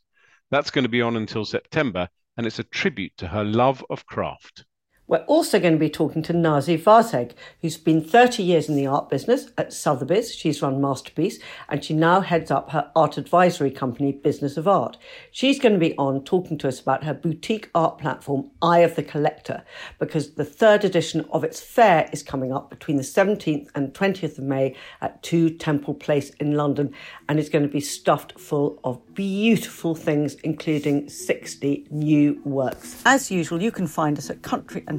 That's 0.52 0.70
going 0.70 0.84
to 0.84 0.90
be 0.90 1.02
on 1.02 1.18
until 1.18 1.44
September, 1.44 2.10
and 2.38 2.46
it's 2.46 2.60
a 2.60 2.64
tribute 2.64 3.18
to 3.18 3.28
her 3.28 3.44
love 3.44 3.84
of 3.90 4.06
craft. 4.06 4.66
We're 5.10 5.26
also 5.26 5.60
going 5.60 5.74
to 5.74 5.80
be 5.80 5.90
talking 5.90 6.22
to 6.22 6.34
Nazy 6.34 6.78
Vassegh, 6.78 7.32
who's 7.64 7.78
been 7.78 8.00
30 8.00 8.44
years 8.44 8.70
in 8.70 8.76
the 8.76 8.86
art 8.86 9.10
business 9.10 9.50
at 9.58 9.74
Sotheby's. 9.74 10.36
She's 10.36 10.62
run 10.62 10.80
Masterpiece 10.80 11.40
and 11.68 11.84
she 11.84 11.96
now 11.96 12.22
heads 12.22 12.52
up 12.52 12.70
her 12.70 12.92
art 12.96 13.18
advisory 13.18 13.72
company, 13.72 14.12
Business 14.12 14.56
of 14.56 14.68
Art. 14.68 15.00
She's 15.32 15.58
going 15.58 15.74
to 15.74 15.80
be 15.80 15.98
on 15.98 16.24
talking 16.26 16.60
to 16.60 16.68
us 16.68 16.80
about 16.80 17.06
her 17.06 17.16
boutique 17.16 17.72
art 17.74 17.98
platform, 17.98 18.52
Eye 18.62 18.82
of 18.82 18.96
the 18.96 19.02
Collector, 19.02 19.64
because 19.98 20.36
the 20.36 20.46
third 20.46 20.86
edition 20.86 21.26
of 21.32 21.44
its 21.44 21.60
fair 21.60 22.08
is 22.14 22.22
coming 22.22 22.54
up 22.54 22.70
between 22.70 22.98
the 22.98 23.02
17th 23.02 23.70
and 23.74 23.96
20th 23.96 24.38
of 24.38 24.44
May 24.44 24.76
at 25.02 25.24
2 25.24 25.50
Temple 25.58 25.96
Place 25.96 26.30
in 26.40 26.52
London 26.52 26.94
and 27.28 27.40
it's 27.40 27.50
going 27.50 27.66
to 27.66 27.74
be 27.74 27.82
stuffed 27.82 28.40
full 28.40 28.80
of 28.84 29.02
beautiful 29.16 29.96
things, 29.96 30.36
including 30.44 31.10
60 31.10 31.88
new 31.90 32.40
works. 32.44 33.02
As 33.08 33.32
usual, 33.32 33.60
you 33.60 33.72
can 33.72 33.88
find 33.88 34.16
us 34.20 34.30
at 34.30 34.44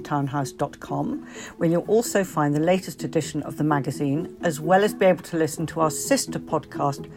countryandtownhouse.com, 0.03 1.27
where 1.57 1.69
you'll 1.69 1.83
also 1.83 2.25
find 2.25 2.55
the 2.55 2.61
latest 2.61 3.05
edition 3.05 3.43
of 3.43 3.57
the 3.57 3.65
magazine, 3.65 4.37
as 4.43 4.61
well 4.61 4.85
as 4.85 4.95
be 4.95 5.07
able 5.07 5.23
to 5.25 5.37
listen 5.37 5.67
to 5.67 5.81
our 5.81 5.91
sister 5.91 6.39
podcast, 6.39 7.09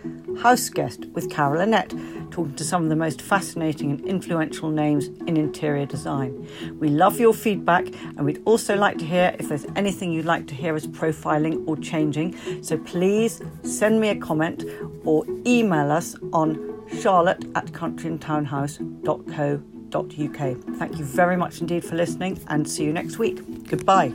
House 0.42 0.70
Guest, 0.70 1.06
with 1.14 1.30
Carol 1.30 1.62
Annette, 1.62 1.94
talking 2.32 2.56
to 2.56 2.64
some 2.64 2.84
of 2.84 2.90
the 2.90 2.96
most 2.96 3.22
fascinating 3.22 3.92
and 3.92 4.06
influential 4.06 4.70
names 4.70 5.08
in 5.28 5.38
interior 5.38 5.86
design. 5.86 6.48
We 6.80 6.90
love 6.90 7.20
your 7.20 7.34
feedback, 7.34 7.88
and 7.88 8.26
we'd 8.26 8.42
also 8.46 8.76
like 8.76 8.98
to 9.00 9.06
hear 9.06 9.36
if 9.40 9.50
there's 9.50 9.66
anything 9.76 10.12
you'd 10.12 10.26
like 10.26 10.48
to 10.48 10.56
hear 10.56 10.76
us 10.76 10.88
profiling 10.88 11.68
or 11.68 11.78
changing. 11.78 12.36
So 12.64 12.78
please 12.78 13.42
send 13.64 14.00
me 14.00 14.10
a 14.10 14.16
comment 14.16 14.64
or 15.04 15.26
email 15.46 15.92
us 15.92 16.16
on 16.32 16.82
charlotte 17.00 17.46
at 17.56 17.66
countryandtownhouse.co.uk. 17.68 19.73
Thank 20.78 20.98
you 20.98 21.06
very 21.06 21.38
much 21.38 21.62
indeed 21.62 21.84
for 21.84 21.96
listening 21.96 22.40
and 22.48 22.70
see 22.70 22.84
you 22.84 22.94
next 22.94 23.18
week. 23.18 23.68
Goodbye. 23.68 24.14